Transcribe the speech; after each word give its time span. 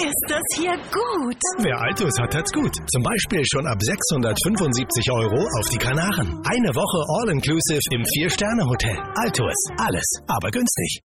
ist 0.00 0.24
das 0.28 0.46
hier 0.56 0.76
gut. 0.90 1.40
Wer 1.58 1.76
Altus 1.80 2.12
hat, 2.20 2.34
hat's 2.34 2.52
gut. 2.52 2.74
Zum 2.74 3.02
Beispiel 3.02 3.42
schon 3.52 3.66
ab 3.66 3.78
675 3.80 5.10
Euro 5.12 5.40
auf 5.58 5.68
die 5.68 5.78
Kanaren. 5.78 6.40
Eine 6.44 6.72
Woche 6.74 7.00
All-Inclusive 7.20 7.80
im 7.92 8.04
Vier-Sterne-Hotel. 8.04 8.96
Altus. 9.14 9.56
Alles, 9.76 10.06
aber 10.26 10.50
günstig. 10.50 11.09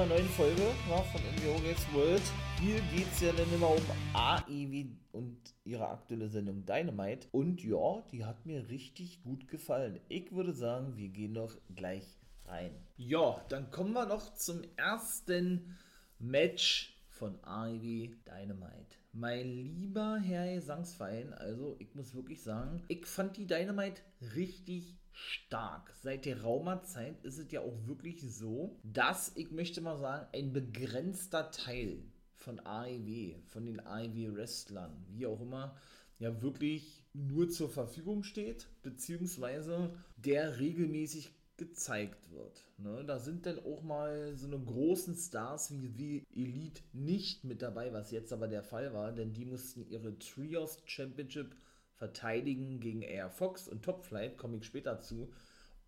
Einer 0.00 0.14
neuen 0.14 0.28
Folge 0.30 0.62
ja, 0.88 1.02
von 1.02 1.20
NWO 1.20 1.60
Games 1.60 1.92
World. 1.92 2.22
Hier 2.58 2.80
geht 2.96 3.06
es 3.12 3.20
ja 3.20 3.32
dann 3.32 3.52
immer 3.52 3.68
um 3.68 3.82
AEW 4.14 4.86
und 5.12 5.36
ihre 5.64 5.88
aktuelle 5.88 6.30
Sendung 6.30 6.64
Dynamite. 6.64 7.28
Und 7.32 7.62
ja, 7.62 8.02
die 8.10 8.24
hat 8.24 8.46
mir 8.46 8.70
richtig 8.70 9.22
gut 9.22 9.46
gefallen. 9.48 10.00
Ich 10.08 10.32
würde 10.32 10.54
sagen, 10.54 10.96
wir 10.96 11.10
gehen 11.10 11.34
doch 11.34 11.54
gleich 11.74 12.04
rein. 12.46 12.70
Ja, 12.96 13.44
dann 13.50 13.70
kommen 13.70 13.92
wir 13.92 14.06
noch 14.06 14.32
zum 14.32 14.62
ersten 14.76 15.76
Match 16.18 16.98
von 17.10 17.38
AEW 17.44 18.14
Dynamite. 18.24 18.96
Mein 19.12 19.50
lieber 19.50 20.16
Herr 20.16 20.54
Gesangsverein, 20.54 21.34
also 21.34 21.76
ich 21.78 21.94
muss 21.94 22.14
wirklich 22.14 22.42
sagen, 22.42 22.82
ich 22.88 23.04
fand 23.04 23.36
die 23.36 23.46
Dynamite 23.46 24.00
richtig 24.34 24.99
stark. 25.12 25.92
Seit 26.02 26.24
der 26.24 26.42
Raumerzeit 26.42 27.22
ist 27.24 27.38
es 27.38 27.50
ja 27.52 27.60
auch 27.60 27.86
wirklich 27.86 28.20
so, 28.22 28.78
dass 28.82 29.32
ich 29.36 29.50
möchte 29.50 29.80
mal 29.80 29.98
sagen, 29.98 30.26
ein 30.32 30.52
begrenzter 30.52 31.50
Teil 31.50 32.02
von 32.36 32.60
AEW, 32.60 33.34
von 33.46 33.66
den 33.66 33.80
AEW 33.80 34.34
Wrestlern, 34.34 35.04
wie 35.10 35.26
auch 35.26 35.40
immer, 35.40 35.76
ja 36.18 36.42
wirklich 36.42 37.04
nur 37.12 37.48
zur 37.48 37.68
Verfügung 37.68 38.22
steht, 38.22 38.68
beziehungsweise 38.82 39.94
der 40.16 40.58
regelmäßig 40.58 41.32
gezeigt 41.56 42.30
wird. 42.30 42.64
Ne? 42.78 43.04
Da 43.04 43.18
sind 43.18 43.44
dann 43.44 43.58
auch 43.58 43.82
mal 43.82 44.34
so 44.34 44.46
eine 44.46 44.58
großen 44.58 45.14
Stars 45.14 45.70
wie, 45.72 45.98
wie 45.98 46.24
Elite 46.34 46.82
nicht 46.94 47.44
mit 47.44 47.60
dabei, 47.60 47.92
was 47.92 48.10
jetzt 48.10 48.32
aber 48.32 48.48
der 48.48 48.62
Fall 48.62 48.94
war, 48.94 49.12
denn 49.12 49.34
die 49.34 49.44
mussten 49.44 49.86
ihre 49.90 50.18
Trios 50.18 50.78
Championship 50.86 51.54
verteidigen 52.00 52.80
gegen 52.80 53.02
Air 53.02 53.28
Fox 53.28 53.68
und 53.68 53.84
Top 53.84 54.04
Flight, 54.06 54.38
komme 54.38 54.56
ich 54.56 54.64
später 54.64 55.00
zu. 55.00 55.30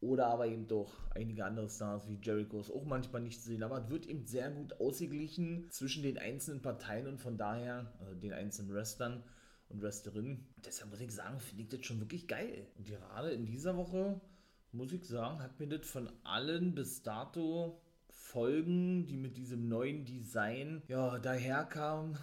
Oder 0.02 0.27
aber 0.27 0.46
eben 0.46 0.66
doch 0.66 0.92
einige 1.14 1.44
andere 1.46 1.70
Stars 1.70 2.06
wie 2.06 2.18
Jericho 2.22 2.60
ist 2.60 2.70
auch 2.70 2.84
manchmal 2.84 3.22
nicht 3.22 3.41
zu 3.41 3.48
sehen. 3.48 3.62
Aber 3.62 3.78
es 3.78 3.88
wird 3.88 4.06
eben 4.06 4.27
sehr 4.27 4.50
gut 4.50 4.78
ausgeglichen 4.78 5.70
zwischen 5.70 6.02
den 6.02 6.18
einzelnen 6.18 6.60
Parteien 6.60 7.06
und 7.06 7.18
von 7.18 7.38
daher, 7.38 7.90
also 7.98 8.14
den 8.14 8.34
einzelnen 8.34 8.74
Wrestlern 8.74 9.22
und 9.70 9.80
Wrestlerinnen. 9.80 10.46
Deshalb 10.66 10.90
muss 10.90 11.00
ich 11.00 11.14
sagen, 11.14 11.40
finde 11.40 11.62
ich 11.62 11.68
das 11.70 11.86
schon 11.86 12.00
wirklich 12.00 12.28
geil. 12.28 12.66
Und 12.77 12.86
gerade 12.86 13.30
in 13.30 13.46
dieser 13.46 13.77
Woche 13.77 14.20
muss 14.72 14.92
ich 14.92 15.06
sagen, 15.06 15.42
hat 15.42 15.58
mir 15.58 15.68
das 15.68 15.86
von 15.86 16.10
allen 16.24 16.74
bis 16.74 17.02
dato 17.02 17.80
Folgen, 18.10 19.06
die 19.06 19.16
mit 19.16 19.38
diesem 19.38 19.68
neuen 19.68 20.05
Design 20.05 20.83
ja, 20.88 21.18
daherkamen, 21.18 22.18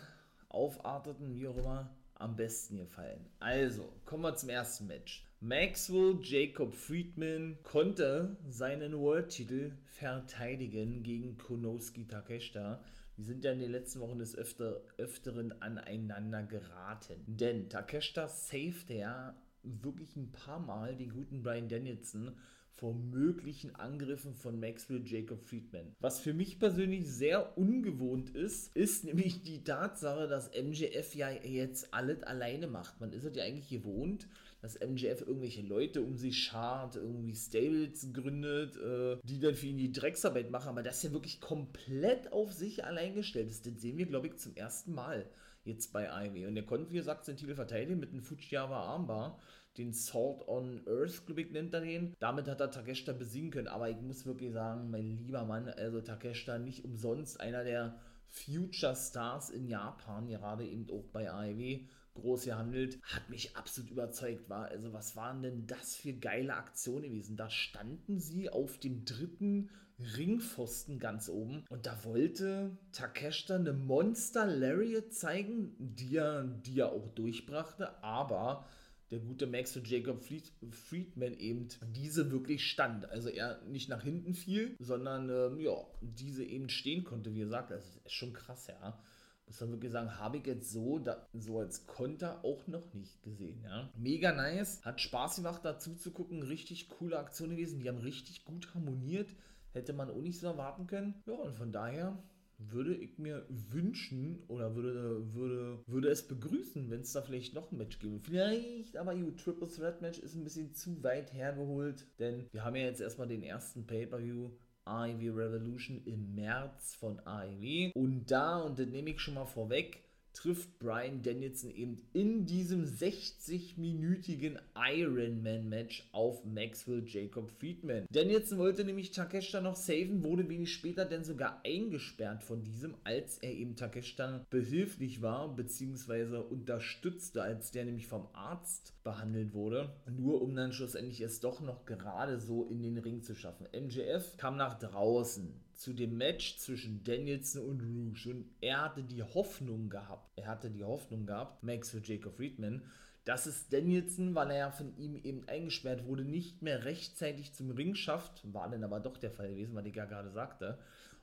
aufarteten, 0.50 1.34
wie 1.34 1.48
auch 1.48 1.58
immer, 1.58 1.90
am 2.20 2.36
besten 2.36 2.78
gefallen. 2.78 3.26
Also, 3.40 3.92
kommen 4.06 4.24
wir 4.24 4.36
zum 4.36 4.50
ersten 4.50 4.88
Match. 4.88 5.26
Maxwell 5.42 6.20
Jacob 6.22 6.74
Friedman 6.74 7.58
konnte 7.64 8.36
seinen 8.48 9.00
World-Titel 9.00 9.72
verteidigen 9.86 11.02
gegen 11.02 11.38
Konosuke 11.38 12.06
Takeshita. 12.08 12.84
Die 13.18 13.24
sind 13.24 13.44
ja 13.44 13.54
in 13.54 13.60
den 13.60 13.72
letzten 13.72 14.02
Wochen 14.02 14.20
des 14.20 14.36
Öfter, 14.36 14.82
Öfteren 14.98 15.62
aneinander 15.62 16.44
geraten. 16.44 17.24
Denn 17.26 17.70
Takeshita 17.70 18.28
saved 18.28 18.90
ja 18.90 19.34
wirklich 19.64 20.16
ein 20.16 20.32
paar 20.32 20.60
Mal 20.60 20.96
den 20.96 21.14
guten 21.14 21.42
Brian 21.42 21.70
Danielson 21.70 22.36
vor 22.80 22.94
möglichen 22.94 23.76
Angriffen 23.76 24.34
von 24.34 24.58
Maxwell 24.58 25.02
Jacob 25.06 25.44
Friedman. 25.44 25.94
Was 26.00 26.22
für 26.22 26.34
mich 26.34 26.60
persönlich 26.60 27.06
sehr 27.08 27.58
ungewohnt 27.58 28.30
ist, 28.30 28.74
ist 28.74 29.04
nämlich 29.04 29.42
die 29.42 29.66
Tatsache, 29.66 30.30
dass 30.30 30.50
MJF 30.52 31.14
ja 31.14 31.30
jetzt 31.30 31.94
alles 31.94 32.24
alleine 32.24 32.68
macht. 32.68 33.02
Man 33.02 33.12
ist 33.12 33.26
es 33.26 33.36
ja 33.36 33.44
eigentlich 33.44 33.68
gewohnt, 33.68 34.30
dass 34.62 34.80
MJF 34.80 35.22
irgendwelche 35.28 35.62
Leute 35.62 36.02
um 36.02 36.16
sich 36.16 36.42
schart, 36.42 36.96
irgendwie 36.96 37.36
Stables 37.36 38.14
gründet, 38.14 38.78
äh, 38.78 39.18
die 39.26 39.42
dann 39.42 39.56
für 39.56 39.68
ihn 39.68 39.78
die 39.78 39.92
Drecksarbeit 39.92 40.50
machen, 40.50 40.70
aber 40.70 40.82
das 40.82 41.04
ja 41.04 41.12
wirklich 41.12 41.42
komplett 41.42 42.32
auf 42.32 42.54
sich 42.54 42.86
allein 42.86 43.14
gestellt 43.14 43.50
ist. 43.50 43.66
Das 43.66 43.82
sehen 43.82 43.98
wir, 43.98 44.06
glaube 44.06 44.28
ich, 44.28 44.38
zum 44.38 44.56
ersten 44.56 44.94
Mal 44.94 45.30
jetzt 45.66 45.92
bei 45.92 46.08
Ivy. 46.28 46.46
Und 46.46 46.56
er 46.56 46.64
konnte, 46.64 46.92
wie 46.92 46.96
gesagt, 46.96 47.26
seinen 47.26 47.38
Titel 47.38 47.56
verteidigen 47.56 48.00
mit 48.00 48.12
einem 48.12 48.22
Fujiwara 48.22 48.94
Armbar 48.94 49.40
den 49.80 49.94
Salt 49.94 50.48
on 50.48 50.82
Earth, 50.88 51.26
glaube 51.26 51.42
ich, 51.42 51.52
nennt 51.52 51.74
er 51.74 51.82
den. 51.82 52.14
Damit 52.20 52.48
hat 52.48 52.60
er 52.60 52.70
Takeshita 52.70 53.14
besiegen 53.14 53.50
können. 53.50 53.68
Aber 53.68 53.90
ich 53.90 54.00
muss 54.02 54.26
wirklich 54.26 54.54
sagen, 54.54 54.92
mein 54.92 55.18
lieber 55.18 55.46
Mann, 55.46 55.70
also 55.70 56.02
Takeshita 56.02 56.60
nicht 56.60 56.86
umsonst 56.86 57.40
einer 57.40 57.64
der 57.64 58.00
Future 58.28 58.96
Stars 58.96 59.50
in 59.50 59.68
Japan, 59.68 60.28
gerade 60.28 60.66
eben 60.66 60.88
auch 60.92 61.08
bei 61.12 61.32
AEW 61.32 61.80
groß 62.14 62.46
gehandelt, 62.46 63.00
hat 63.04 63.30
mich 63.30 63.56
absolut 63.56 63.92
überzeugt. 63.92 64.50
War 64.50 64.66
also 64.68 64.94
was 64.94 65.16
waren 65.16 65.42
denn 65.42 65.66
das 65.66 65.96
für 65.96 66.14
geile 66.14 66.56
Aktionen 66.56 67.04
gewesen? 67.04 67.38
Da 67.38 67.50
standen 67.50 68.20
sie 68.20 68.50
auf 68.50 68.78
dem 68.78 69.06
dritten 69.06 69.70
Ringpfosten 70.18 71.00
ganz 71.00 71.28
oben 71.28 71.66
und 71.70 71.86
da 71.86 72.04
wollte 72.06 72.78
Takeshita 72.94 73.56
eine 73.56 73.74
Monster 73.74 74.46
Lariat 74.46 75.12
zeigen, 75.12 75.76
die 75.78 76.18
er, 76.18 76.44
die 76.44 76.80
er 76.80 76.92
auch 76.92 77.10
durchbrachte, 77.10 78.02
aber 78.02 78.66
der 79.12 79.20
gute 79.20 79.48
Max 79.48 79.76
und 79.76 79.90
Jacob 79.90 80.22
Fried, 80.22 80.52
Friedman 80.72 81.34
eben 81.34 81.68
diese 81.96 82.32
wirklich 82.32 82.66
stand. 82.68 83.10
Also 83.10 83.30
er 83.30 83.62
nicht 83.66 83.90
nach 83.90 84.04
hinten 84.04 84.34
fiel, 84.34 84.76
sondern 84.80 85.30
ähm, 85.30 85.60
ja, 85.60 85.76
diese 86.02 86.44
eben 86.44 86.70
stehen 86.70 87.04
konnte, 87.04 87.34
wie 87.34 87.40
gesagt. 87.40 87.72
Das 87.72 87.84
ist 88.06 88.12
schon 88.12 88.34
krass, 88.34 88.68
ja. 88.68 89.00
Muss 89.48 89.62
man 89.62 89.72
wirklich 89.72 89.92
sagen, 89.92 90.20
habe 90.20 90.38
ich 90.38 90.46
jetzt 90.46 90.72
so, 90.72 91.00
da, 91.00 91.28
so 91.34 91.58
als 91.58 91.88
Konter 91.88 92.46
auch 92.46 92.68
noch 92.68 92.94
nicht 92.94 93.24
gesehen, 93.24 93.64
ja. 93.64 93.90
Mega 93.98 94.32
nice, 94.32 94.86
hat 94.86 95.02
Spaß 95.02 95.38
gemacht 95.38 95.62
dazu 95.64 95.96
zu 95.96 96.12
gucken, 96.12 96.44
richtig 96.44 96.88
coole 96.90 97.18
Aktion 97.18 97.50
gewesen, 97.50 97.80
die 97.80 97.90
haben 97.90 97.98
richtig 97.98 98.46
gut 98.46 98.76
harmoniert, 98.76 99.30
hätte 99.74 99.94
man 99.94 100.12
auch 100.12 100.22
nicht 100.22 100.40
so 100.40 100.46
erwarten 100.46 100.86
können. 100.86 101.16
Ja, 101.26 101.34
und 101.34 101.56
von 101.56 101.72
daher 101.72 102.22
würde 102.60 102.96
ich 102.96 103.18
mir 103.18 103.46
wünschen 103.50 104.44
oder 104.48 104.76
würde, 104.76 105.34
würde, 105.34 105.80
würde 105.88 106.10
es 106.10 106.28
begrüßen, 106.28 106.90
wenn 106.90 107.02
es 107.02 107.14
da 107.14 107.22
vielleicht 107.22 107.54
noch 107.54 107.72
ein 107.72 107.78
Match 107.78 108.00
gäbe. 108.00 108.20
Vielleicht, 108.20 108.98
aber 108.98 109.16
gut, 109.16 109.40
Triple 109.40 109.68
Threat 109.68 110.02
Match 110.02 110.20
ist 110.20 110.36
ein 110.36 110.44
bisschen 110.44 110.74
zu 110.74 111.02
weit 111.04 111.34
hergeholt, 111.34 112.06
denn 112.20 112.48
wir 112.52 112.64
haben 112.64 112.76
ja 112.76 112.84
jetzt 112.84 113.02
erstmal 113.02 113.28
den 113.28 113.44
ersten 113.44 113.86
Pay-Per-View. 113.86 114.52
AEW 114.86 115.36
Revolution 115.36 116.02
im 116.06 116.34
März 116.34 116.96
von 116.96 117.20
AEW. 117.20 117.92
Und 117.94 118.32
da, 118.32 118.58
und 118.62 118.80
das 118.80 118.88
nehme 118.88 119.12
ich 119.12 119.20
schon 119.20 119.36
mal 119.36 119.46
vorweg, 119.46 120.04
trifft 120.40 120.80
Brian 120.80 121.22
Danielson 121.22 121.70
eben 121.70 122.02
in 122.14 122.46
diesem 122.46 122.86
60-minütigen 122.86 124.58
Ironman-Match 124.74 126.08
auf 126.14 126.46
Maxwell 126.46 127.04
Jacob 127.06 127.52
Friedman. 127.52 128.06
Danielson 128.10 128.58
wollte 128.58 128.86
nämlich 128.86 129.12
Takeshita 129.12 129.60
noch 129.60 129.76
saven, 129.76 130.24
wurde 130.24 130.48
wenig 130.48 130.74
später 130.74 131.04
dann 131.04 131.26
sogar 131.26 131.62
eingesperrt 131.66 132.44
von 132.44 132.64
diesem, 132.64 132.96
als 133.04 133.40
er 133.40 133.52
eben 133.52 133.76
Takeshita 133.76 134.46
behilflich 134.50 135.22
war, 135.22 135.54
beziehungsweise 135.54 136.42
unterstützte, 136.42 137.42
als 137.42 137.72
der 137.72 137.84
nämlich 137.84 138.08
vom 138.08 138.30
Arzt 138.32 138.94
behandelt 139.04 139.54
wurde, 139.54 139.94
nur 140.10 140.42
um 140.42 140.56
dann 140.56 140.72
schlussendlich 140.72 141.20
es 141.20 141.42
doch 141.42 141.60
noch 141.60 141.86
gerade 141.86 142.40
so 142.40 142.66
in 142.70 142.82
den 142.82 142.98
Ring 142.98 143.22
zu 143.24 143.36
schaffen. 143.36 143.68
MJF 143.74 144.38
kam 144.38 144.56
nach 144.56 144.80
draußen 144.80 145.54
zu 145.80 145.94
dem 145.94 146.18
Match 146.18 146.58
zwischen 146.58 147.06
Danielson 147.06 147.66
und 147.66 147.82
Rouge 147.82 148.30
und 148.30 148.46
er 148.60 148.82
hatte 148.82 149.02
die 149.02 149.24
Hoffnung 149.24 149.90
gehabt, 149.90 150.30
er 150.36 150.48
hatte 150.48 150.70
die 150.70 150.84
Hoffnung 150.84 151.26
gehabt, 151.26 151.64
Max 151.64 151.92
für 151.92 152.02
Jacob 152.04 152.36
Friedman, 152.36 152.84
dass 153.24 153.46
es 153.46 153.70
Danielson, 153.70 154.36
weil 154.36 154.52
er 154.52 154.58
ja 154.58 154.72
von 154.72 154.98
ihm 154.98 155.16
eben 155.16 155.48
eingesperrt 155.48 156.06
wurde, 156.06 156.26
nicht 156.26 156.62
mehr 156.62 156.84
rechtzeitig 156.84 157.54
zum 157.54 157.72
Ring 157.72 157.96
schafft, 157.96 158.42
war 158.54 158.70
dann 158.70 158.84
aber 158.84 159.00
doch 159.00 159.16
der 159.16 159.32
Fall 159.32 159.52
gewesen, 159.52 159.74
was 159.74 159.86
ich 159.86 159.96
ja 159.96 160.04
gerade 160.04 160.32
sagte, 160.32 160.78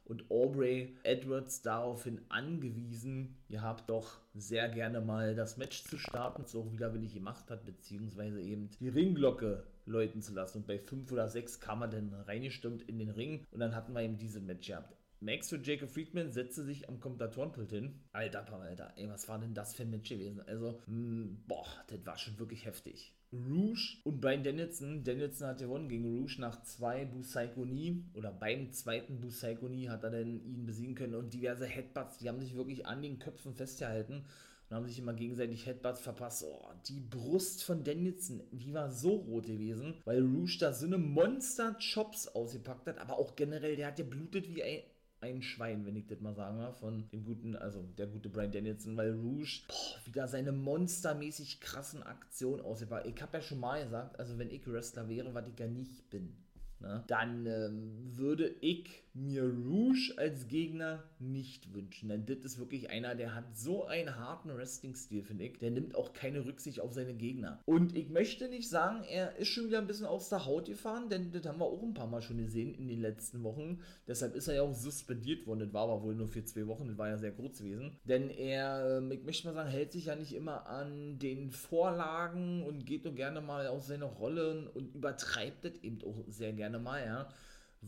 und 0.06 0.30
Aubrey 0.30 0.96
Edwards 1.02 1.60
daraufhin 1.60 2.22
angewiesen, 2.30 3.36
ihr 3.48 3.60
habt 3.60 3.90
doch 3.90 4.20
sehr 4.34 4.70
gerne 4.70 5.02
mal 5.02 5.34
das 5.34 5.58
Match 5.58 5.84
zu 5.84 5.98
starten, 5.98 6.46
so 6.46 6.62
auch 6.62 6.72
widerwillig 6.72 7.12
gemacht 7.12 7.50
hat, 7.50 7.66
beziehungsweise 7.66 8.40
eben 8.40 8.70
die 8.80 8.88
Ringglocke 8.88 9.64
läuten 9.86 10.20
zu 10.20 10.34
lassen. 10.34 10.58
Und 10.58 10.66
bei 10.66 10.78
5 10.78 11.10
oder 11.12 11.28
6 11.28 11.60
kam 11.60 11.82
er 11.82 11.88
dann 11.88 12.12
reingestürmt 12.12 12.82
in 12.82 12.98
den 12.98 13.10
Ring 13.10 13.46
und 13.50 13.60
dann 13.60 13.74
hatten 13.74 13.92
wir 13.92 14.02
eben 14.02 14.18
diese 14.18 14.40
Match 14.40 14.66
gehabt. 14.68 14.96
Max 15.20 15.48
für 15.48 15.56
Jacob 15.56 15.88
Friedman 15.88 16.30
setzte 16.30 16.62
sich 16.62 16.88
am 16.88 17.00
Kommentatorenpult 17.00 17.70
hin. 17.70 18.00
Alter, 18.12 18.52
Alter, 18.52 18.92
ey, 18.96 19.08
was 19.08 19.28
war 19.28 19.38
denn 19.38 19.54
das 19.54 19.74
für 19.74 19.84
ein 19.84 19.90
Match 19.90 20.10
gewesen? 20.10 20.42
Also, 20.42 20.82
mh, 20.86 20.86
hm, 20.86 21.42
boah, 21.46 21.66
das 21.88 22.04
war 22.04 22.18
schon 22.18 22.38
wirklich 22.38 22.66
heftig. 22.66 23.14
Rouge 23.32 23.96
und 24.04 24.20
Brian 24.20 24.44
Danielson. 24.44 25.04
Danielson 25.04 25.48
hat 25.48 25.58
gewonnen 25.58 25.88
gegen 25.88 26.04
Rouge 26.04 26.36
nach 26.38 26.62
zwei 26.62 27.04
Busaikoni 27.06 28.04
oder 28.14 28.30
beim 28.30 28.72
zweiten 28.72 29.20
Busaikoni 29.20 29.86
hat 29.86 30.04
er 30.04 30.10
dann 30.10 30.44
ihn 30.44 30.66
besiegen 30.66 30.94
können 30.94 31.14
und 31.14 31.32
diverse 31.32 31.66
Headbutts, 31.66 32.18
die 32.18 32.28
haben 32.28 32.40
sich 32.40 32.54
wirklich 32.54 32.86
an 32.86 33.02
den 33.02 33.18
Köpfen 33.18 33.54
festgehalten 33.54 34.26
und 34.68 34.76
haben 34.76 34.86
sich 34.86 34.98
immer 34.98 35.14
gegenseitig 35.14 35.66
Headbutts 35.66 36.00
verpasst. 36.00 36.44
Oh, 36.44 36.68
die 36.88 37.00
Brust 37.00 37.64
von 37.64 37.84
Danielson, 37.84 38.42
die 38.52 38.74
war 38.74 38.90
so 38.90 39.16
rot 39.16 39.46
gewesen, 39.46 39.94
weil 40.04 40.22
Rouge 40.22 40.58
da 40.58 40.72
so 40.72 40.86
eine 40.86 40.98
Monster-Chops 40.98 42.28
ausgepackt 42.28 42.86
hat, 42.86 42.98
aber 42.98 43.18
auch 43.18 43.36
generell, 43.36 43.76
der 43.76 43.88
hat 43.88 43.98
ja 43.98 44.04
blutet 44.04 44.48
wie 44.48 44.62
ein 44.62 44.82
ein 45.20 45.42
Schwein, 45.42 45.86
wenn 45.86 45.96
ich 45.96 46.06
das 46.06 46.20
mal 46.20 46.34
sagen 46.34 46.58
darf, 46.58 46.78
von 46.78 47.08
dem 47.10 47.24
guten, 47.24 47.56
also 47.56 47.82
der 47.96 48.06
gute 48.06 48.28
Brian 48.28 48.52
Danielson, 48.52 48.96
weil 48.96 49.12
Rouge 49.12 49.62
boah, 49.66 50.06
wieder 50.06 50.28
seine 50.28 50.52
monstermäßig 50.52 51.60
krassen 51.60 52.02
Aktionen 52.02 52.60
ausgepackt. 52.60 53.06
Ich 53.06 53.20
habe 53.22 53.38
ja 53.38 53.42
schon 53.42 53.60
mal 53.60 53.82
gesagt, 53.82 54.18
also 54.18 54.38
wenn 54.38 54.50
ich 54.50 54.66
Wrestler 54.66 55.08
wäre, 55.08 55.34
was 55.34 55.48
ich 55.48 55.58
ja 55.58 55.66
nicht 55.66 56.10
bin, 56.10 56.36
ne, 56.80 57.02
dann 57.06 57.46
ähm, 57.46 58.16
würde 58.16 58.54
ich 58.60 59.05
mir 59.16 59.42
Rouge 59.44 60.12
als 60.16 60.46
Gegner 60.48 61.02
nicht 61.18 61.72
wünschen. 61.72 62.08
Denn 62.08 62.26
das 62.26 62.38
ist 62.38 62.58
wirklich 62.58 62.90
einer, 62.90 63.14
der 63.14 63.34
hat 63.34 63.56
so 63.56 63.86
einen 63.86 64.16
harten 64.16 64.54
Wrestling-Stil, 64.54 65.22
finde 65.22 65.44
ich. 65.44 65.58
Der 65.58 65.70
nimmt 65.70 65.94
auch 65.94 66.12
keine 66.12 66.44
Rücksicht 66.44 66.80
auf 66.80 66.92
seine 66.92 67.14
Gegner. 67.14 67.60
Und 67.64 67.96
ich 67.96 68.10
möchte 68.10 68.48
nicht 68.48 68.68
sagen, 68.68 69.04
er 69.04 69.36
ist 69.36 69.48
schon 69.48 69.66
wieder 69.66 69.78
ein 69.78 69.86
bisschen 69.86 70.06
aus 70.06 70.28
der 70.28 70.44
Haut 70.44 70.66
gefahren, 70.66 71.08
denn 71.08 71.32
das 71.32 71.46
haben 71.46 71.58
wir 71.58 71.64
auch 71.64 71.82
ein 71.82 71.94
paar 71.94 72.06
Mal 72.06 72.20
schon 72.20 72.38
gesehen 72.38 72.74
in 72.74 72.88
den 72.88 73.00
letzten 73.00 73.42
Wochen. 73.42 73.80
Deshalb 74.06 74.34
ist 74.34 74.48
er 74.48 74.56
ja 74.56 74.62
auch 74.62 74.74
suspendiert 74.74 75.46
worden. 75.46 75.60
Das 75.60 75.72
war 75.72 75.84
aber 75.84 76.02
wohl 76.02 76.14
nur 76.14 76.28
für 76.28 76.44
zwei 76.44 76.66
Wochen. 76.66 76.88
Das 76.88 76.98
war 76.98 77.08
ja 77.08 77.18
sehr 77.18 77.32
kurz 77.32 77.58
gewesen. 77.58 77.98
Denn 78.04 78.28
er, 78.28 78.98
ähm, 78.98 79.10
ich 79.10 79.24
möchte 79.24 79.46
mal 79.46 79.54
sagen, 79.54 79.70
hält 79.70 79.92
sich 79.92 80.06
ja 80.06 80.16
nicht 80.16 80.34
immer 80.34 80.66
an 80.66 81.18
den 81.18 81.50
Vorlagen 81.50 82.62
und 82.62 82.84
geht 82.84 83.06
doch 83.06 83.14
gerne 83.14 83.40
mal 83.40 83.66
aus 83.68 83.86
seiner 83.86 84.06
Rolle 84.06 84.70
und 84.74 84.94
übertreibt 84.94 85.64
das 85.64 85.76
eben 85.82 85.98
auch 86.04 86.24
sehr 86.28 86.52
gerne 86.52 86.78
mal, 86.78 87.04
ja 87.04 87.28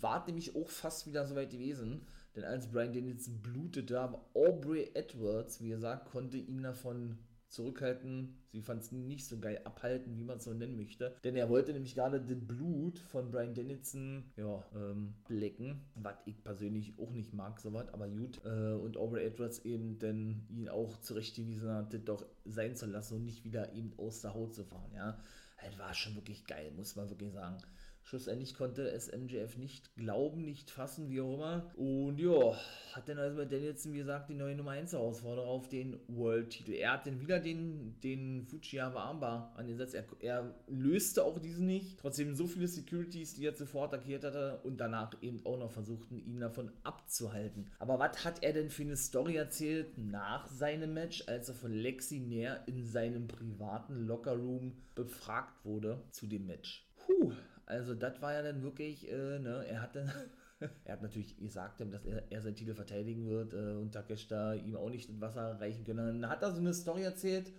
war 0.03 0.25
nämlich 0.27 0.55
auch 0.55 0.69
fast 0.69 1.07
wieder 1.07 1.27
so 1.27 1.35
weit 1.35 1.51
gewesen. 1.51 2.07
Denn 2.37 2.45
als 2.45 2.71
Brian 2.71 2.93
Danielson 2.93 3.41
blutete, 3.41 3.99
aber 3.99 4.25
Aubrey 4.35 4.91
Edwards, 4.95 5.61
wie 5.61 5.71
gesagt, 5.71 6.11
konnte 6.11 6.37
ihn 6.37 6.63
davon 6.63 7.19
zurückhalten. 7.49 8.37
Sie 8.53 8.63
fand 8.63 8.83
es 8.83 8.93
nicht 8.93 9.27
so 9.27 9.39
geil 9.39 9.61
abhalten, 9.65 10.17
wie 10.17 10.25
man 10.25 10.39
es 10.39 10.45
so 10.45 10.53
nennen 10.53 10.77
möchte. 10.77 11.17
Denn 11.25 11.37
er 11.37 11.49
wollte 11.49 11.73
nämlich 11.73 11.95
gerade 11.95 12.21
das 12.21 12.39
Blut 12.39 12.99
von 12.99 13.31
Brian 13.31 13.55
Dennison 13.55 14.25
ja, 14.37 14.65
ähm, 14.75 15.15
lecken, 15.29 15.81
was 15.95 16.17
ich 16.27 16.43
persönlich 16.43 16.99
auch 16.99 17.11
nicht 17.11 17.33
mag, 17.35 17.61
sowas, 17.61 17.89
aber 17.93 18.09
gut. 18.09 18.41
Äh, 18.45 18.75
und 18.75 18.97
Aubrey 18.97 19.25
Edwards 19.25 19.65
eben 19.65 19.99
denn 19.99 20.47
ihn 20.49 20.69
auch 20.69 20.99
zurechtgewiesen 21.01 21.71
hat, 21.71 21.93
das 21.93 22.05
doch 22.05 22.27
sein 22.45 22.77
zu 22.77 22.87
lassen 22.87 23.17
und 23.17 23.25
nicht 23.25 23.45
wieder 23.45 23.73
eben 23.73 23.93
aus 23.97 24.21
der 24.21 24.35
Haut 24.35 24.55
zu 24.55 24.65
fahren, 24.65 24.93
ja. 24.95 25.19
Das 25.63 25.79
war 25.79 25.93
schon 25.93 26.15
wirklich 26.15 26.47
geil, 26.47 26.71
muss 26.77 26.95
man 26.95 27.11
wirklich 27.11 27.33
sagen. 27.33 27.59
Schlussendlich 28.09 28.55
konnte 28.55 28.89
es 28.89 29.13
MJF 29.13 29.59
nicht 29.59 29.95
glauben, 29.95 30.41
nicht 30.41 30.71
fassen, 30.71 31.11
wie 31.11 31.21
auch 31.21 31.35
immer. 31.35 31.71
Und 31.77 32.19
ja, 32.19 32.57
hat 32.95 33.07
dann 33.07 33.19
also 33.19 33.37
bei 33.37 33.45
Danielson, 33.45 33.93
wie 33.93 33.99
gesagt, 33.99 34.31
die 34.31 34.35
neue 34.35 34.55
Nummer 34.55 34.71
1 34.71 34.95
Herausforderer 34.95 35.47
auf 35.47 35.69
den 35.69 36.01
World-Titel. 36.09 36.73
Er 36.73 36.93
hat 36.93 37.07
dann 37.07 37.21
wieder 37.21 37.39
den, 37.39 38.01
den 38.03 38.47
Fujiyama 38.47 38.99
Armbar 38.99 39.53
angesetzt. 39.57 39.95
Er, 39.95 40.05
er 40.21 40.55
löste 40.69 41.23
auch 41.23 41.39
diesen 41.39 41.67
nicht. 41.67 41.99
Trotzdem 41.99 42.35
so 42.35 42.47
viele 42.47 42.67
Securities, 42.67 43.35
die 43.35 43.45
er 43.45 43.55
zuvor 43.55 43.85
attackiert 43.85 44.25
hatte 44.25 44.61
und 44.63 44.79
danach 44.79 45.11
eben 45.21 45.45
auch 45.45 45.59
noch 45.59 45.71
versuchten, 45.71 46.19
ihn 46.19 46.41
davon 46.41 46.73
abzuhalten. 46.85 47.71
Aber 47.79 47.99
was 47.99 48.25
hat 48.25 48.43
er 48.43 48.55
denn 48.55 48.71
für 48.71 48.85
eine 48.85 48.97
Story 48.97 49.37
erzählt 49.37 49.99
nach 49.99 50.49
seinem 50.49 50.95
Match, 50.95 51.25
als 51.27 51.51
er 51.51 51.55
von 51.55 51.75
Lexi 51.75 52.21
Nair 52.21 52.63
in 52.65 52.87
seinem 52.87 53.29
privaten 53.29 54.07
Lockerroom 54.07 54.73
befragt 54.95 55.63
wurde 55.67 56.03
zu 56.11 56.27
dem 56.27 56.47
Match? 56.47 56.89
Puh, 56.97 57.35
also 57.69 57.95
das 57.95 58.21
war 58.23 58.33
ja 58.33 58.43
dann 58.43 58.63
wirklich, 58.63 59.11
äh, 59.11 59.39
ne, 59.39 59.65
er 59.69 59.83
hat 59.83 59.95
dann, 59.95 60.11
er 60.85 60.93
hat 60.93 61.03
natürlich 61.03 61.37
gesagt, 61.37 61.81
dass 61.81 62.05
er, 62.07 62.23
er 62.31 62.41
seinen 62.41 62.57
Titel 62.57 62.75
verteidigen 62.75 63.29
wird 63.29 63.53
äh, 63.53 63.75
und 63.75 63.93
Takeshita 63.93 64.55
ihm 64.55 64.77
auch 64.77 64.91
nicht 64.91 65.09
das 65.09 65.21
Wasser 65.21 65.61
reichen 65.61 65.85
können. 65.85 66.23
Dann 66.23 66.31
hat 66.31 66.43
er 66.43 66.53
so 66.53 66.61
eine 66.61 66.73
Story 66.73 67.03
erzählt, 67.03 67.53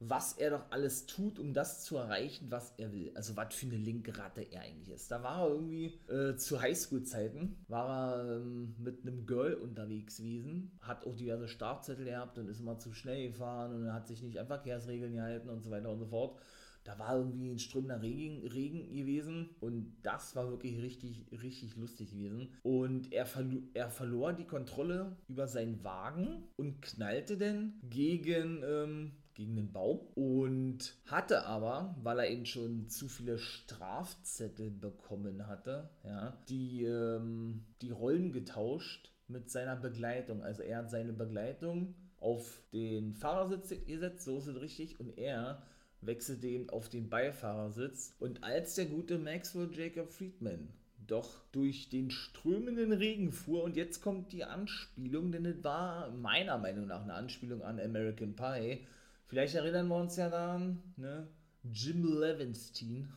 was 0.00 0.32
er 0.34 0.50
doch 0.50 0.70
alles 0.70 1.06
tut, 1.06 1.38
um 1.38 1.54
das 1.54 1.84
zu 1.84 1.96
erreichen, 1.96 2.50
was 2.50 2.74
er 2.78 2.92
will. 2.92 3.12
Also 3.14 3.36
was 3.36 3.54
für 3.54 3.66
eine 3.66 3.76
linke 3.76 4.18
Ratte 4.18 4.42
er 4.42 4.62
eigentlich 4.62 4.90
ist. 4.90 5.08
Da 5.10 5.22
war 5.22 5.46
er 5.46 5.54
irgendwie 5.54 6.00
äh, 6.08 6.34
zu 6.36 6.60
Highschool-Zeiten, 6.60 7.56
war 7.68 8.16
er 8.18 8.36
ähm, 8.36 8.74
mit 8.78 9.02
einem 9.02 9.24
Girl 9.24 9.54
unterwegs 9.54 10.16
gewesen, 10.16 10.72
hat 10.80 11.06
auch 11.06 11.14
diverse 11.14 11.46
Strafzettel 11.46 12.06
gehabt 12.06 12.38
und 12.38 12.48
ist 12.48 12.60
immer 12.60 12.78
zu 12.78 12.92
schnell 12.92 13.28
gefahren 13.28 13.72
und 13.72 13.92
hat 13.92 14.08
sich 14.08 14.20
nicht 14.20 14.38
an 14.38 14.48
Verkehrsregeln 14.48 15.14
gehalten 15.14 15.48
und 15.48 15.62
so 15.62 15.70
weiter 15.70 15.90
und 15.90 16.00
so 16.00 16.06
fort 16.06 16.40
da 16.84 16.98
war 16.98 17.16
irgendwie 17.16 17.50
ein 17.50 17.58
strömender 17.58 18.02
Regen, 18.02 18.46
Regen 18.46 18.92
gewesen 18.92 19.48
und 19.60 19.96
das 20.02 20.36
war 20.36 20.50
wirklich 20.50 20.80
richtig, 20.82 21.24
richtig 21.32 21.76
lustig 21.76 22.10
gewesen. 22.12 22.48
Und 22.62 23.10
er, 23.12 23.24
verlo 23.26 23.62
er 23.72 23.88
verlor 23.88 24.34
die 24.34 24.46
Kontrolle 24.46 25.16
über 25.26 25.48
seinen 25.48 25.82
Wagen 25.82 26.44
und 26.56 26.82
knallte 26.82 27.38
dann 27.38 27.80
gegen, 27.88 28.62
ähm, 28.62 29.12
gegen 29.32 29.56
den 29.56 29.72
Baum 29.72 30.00
und 30.14 30.94
hatte 31.06 31.46
aber, 31.46 31.96
weil 32.02 32.18
er 32.18 32.30
eben 32.30 32.44
schon 32.44 32.88
zu 32.88 33.08
viele 33.08 33.38
Strafzettel 33.38 34.70
bekommen 34.70 35.46
hatte, 35.46 35.88
ja, 36.04 36.36
die, 36.48 36.84
ähm, 36.84 37.64
die 37.80 37.90
Rollen 37.90 38.30
getauscht 38.30 39.10
mit 39.26 39.50
seiner 39.50 39.76
Begleitung. 39.76 40.42
Also 40.42 40.62
er 40.62 40.78
hat 40.78 40.90
seine 40.90 41.14
Begleitung 41.14 41.94
auf 42.18 42.62
den 42.72 43.14
Fahrersitz 43.14 43.86
gesetzt, 43.86 44.24
so 44.24 44.38
ist 44.38 44.46
es 44.46 44.60
richtig, 44.60 45.00
und 45.00 45.18
er 45.18 45.62
wechselte 46.06 46.46
eben 46.46 46.70
auf 46.70 46.88
den 46.88 47.08
Beifahrersitz 47.08 48.14
und 48.18 48.42
als 48.44 48.74
der 48.74 48.86
gute 48.86 49.18
Maxwell 49.18 49.70
Jacob 49.72 50.12
Friedman 50.12 50.68
doch 51.06 51.44
durch 51.52 51.88
den 51.88 52.10
strömenden 52.10 52.92
Regen 52.92 53.32
fuhr 53.32 53.62
und 53.62 53.76
jetzt 53.76 54.00
kommt 54.00 54.32
die 54.32 54.44
Anspielung, 54.44 55.32
denn 55.32 55.44
es 55.44 55.62
war 55.62 56.10
meiner 56.10 56.58
Meinung 56.58 56.86
nach 56.86 57.02
eine 57.02 57.14
Anspielung 57.14 57.62
an 57.62 57.78
American 57.78 58.34
Pie. 58.34 58.86
Vielleicht 59.26 59.54
erinnern 59.54 59.88
wir 59.88 59.96
uns 59.96 60.16
ja 60.16 60.30
daran, 60.30 60.82
ne? 60.96 61.28
Jim 61.72 62.04
Levinstein 62.20 63.08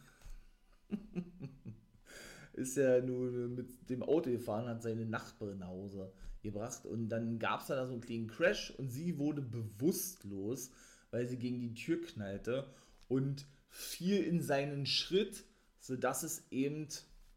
ist 2.54 2.78
ja 2.78 3.02
nun 3.02 3.56
mit 3.56 3.90
dem 3.90 4.04
Auto 4.04 4.32
gefahren, 4.32 4.68
hat 4.68 4.82
seine 4.82 5.06
Nachbarin 5.06 5.60
nach 5.60 5.68
Hause 5.68 6.12
gebracht 6.42 6.86
und 6.86 7.10
dann 7.10 7.40
gab 7.40 7.62
es 7.62 7.68
da 7.68 7.86
so 7.86 7.94
einen 7.94 8.02
kleinen 8.02 8.28
Crash 8.28 8.72
und 8.78 8.90
sie 8.90 9.18
wurde 9.18 9.42
bewusstlos 9.42 10.72
weil 11.12 11.28
sie 11.28 11.38
gegen 11.38 11.60
die 11.60 11.74
Tür 11.74 12.02
knallte 12.02 12.68
und 13.08 13.46
fiel 13.70 14.24
in 14.24 14.42
seinen 14.42 14.86
Schritt, 14.86 15.44
sodass 15.80 16.24
es 16.24 16.46
eben 16.52 16.88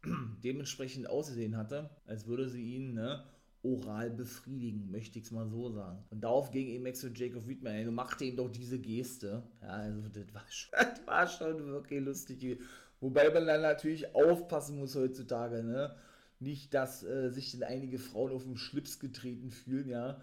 dementsprechend 0.43 1.07
ausgesehen 1.07 1.57
hatte, 1.57 1.89
als 2.05 2.27
würde 2.27 2.49
sie 2.49 2.75
ihn 2.75 2.93
ne, 2.93 3.23
oral 3.63 4.09
befriedigen, 4.09 4.89
möchte 4.91 5.19
ich 5.19 5.25
es 5.25 5.31
mal 5.31 5.47
so 5.47 5.69
sagen. 5.69 6.03
Und 6.09 6.23
darauf 6.23 6.51
ging 6.51 6.67
eben 6.67 6.83
Max 6.83 7.03
und 7.03 7.17
Jacob 7.17 7.47
Wiedmann 7.47 7.87
und 7.87 7.95
machte 7.95 8.25
ihm 8.25 8.35
doch 8.35 8.49
diese 8.49 8.79
Geste. 8.79 9.43
Ja, 9.61 9.67
also 9.67 10.01
das 10.09 10.33
war 10.33 10.45
schon, 10.49 10.71
das 10.79 11.07
war 11.07 11.27
schon 11.27 11.67
wirklich 11.67 12.03
lustig. 12.03 12.59
Wobei 12.99 13.29
man 13.29 13.45
dann 13.45 13.61
natürlich 13.61 14.13
aufpassen 14.15 14.77
muss 14.77 14.95
heutzutage, 14.95 15.63
ne? 15.63 15.95
Nicht, 16.39 16.73
dass 16.73 17.03
äh, 17.03 17.29
sich 17.29 17.51
denn 17.51 17.63
einige 17.63 17.99
Frauen 17.99 18.31
auf 18.31 18.43
den 18.43 18.57
Schlips 18.57 18.99
getreten 18.99 19.51
fühlen, 19.51 19.89
ja. 19.89 20.19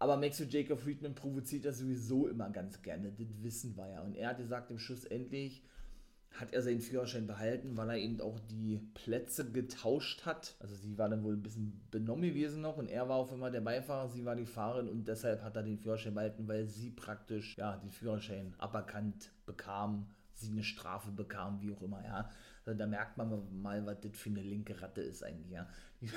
Aber 0.00 0.16
Maxwell 0.16 0.48
Jacob 0.50 0.80
Friedman 0.80 1.14
provoziert 1.14 1.66
das 1.66 1.78
sowieso 1.78 2.26
immer 2.26 2.48
ganz 2.48 2.80
gerne, 2.80 3.12
das 3.12 3.42
wissen 3.42 3.76
wir 3.76 3.86
ja. 3.86 4.00
Und 4.00 4.16
er 4.16 4.30
hat 4.30 4.38
gesagt, 4.38 4.70
im 4.70 4.78
Schluss 4.78 5.04
endlich 5.04 5.62
hat 6.32 6.54
er 6.54 6.62
seinen 6.62 6.80
Führerschein 6.80 7.26
behalten, 7.26 7.76
weil 7.76 7.90
er 7.90 7.96
eben 7.96 8.18
auch 8.22 8.38
die 8.38 8.78
Plätze 8.94 9.50
getauscht 9.50 10.24
hat. 10.24 10.56
Also 10.58 10.74
sie 10.74 10.96
war 10.96 11.10
dann 11.10 11.22
wohl 11.22 11.34
ein 11.34 11.42
bisschen 11.42 11.82
benommen 11.90 12.22
gewesen 12.22 12.62
noch 12.62 12.78
und 12.78 12.88
er 12.88 13.10
war 13.10 13.16
auf 13.16 13.30
einmal 13.30 13.50
der 13.50 13.60
Beifahrer, 13.60 14.08
sie 14.08 14.24
war 14.24 14.36
die 14.36 14.46
Fahrerin 14.46 14.88
und 14.88 15.06
deshalb 15.06 15.42
hat 15.42 15.56
er 15.56 15.64
den 15.64 15.76
Führerschein 15.76 16.14
behalten, 16.14 16.48
weil 16.48 16.66
sie 16.66 16.90
praktisch 16.90 17.58
ja 17.58 17.76
den 17.76 17.90
Führerschein 17.90 18.54
aberkannt 18.56 19.32
bekam, 19.44 20.06
sie 20.32 20.50
eine 20.50 20.62
Strafe 20.62 21.10
bekam, 21.10 21.60
wie 21.60 21.72
auch 21.72 21.82
immer, 21.82 22.02
ja. 22.02 22.30
Also 22.64 22.78
da 22.78 22.86
merkt 22.86 23.18
man 23.18 23.60
mal, 23.60 23.84
was 23.84 24.00
das 24.00 24.16
für 24.16 24.30
eine 24.30 24.42
linke 24.42 24.80
Ratte 24.80 25.02
ist 25.02 25.22
eigentlich, 25.22 25.50
ja. 25.50 25.68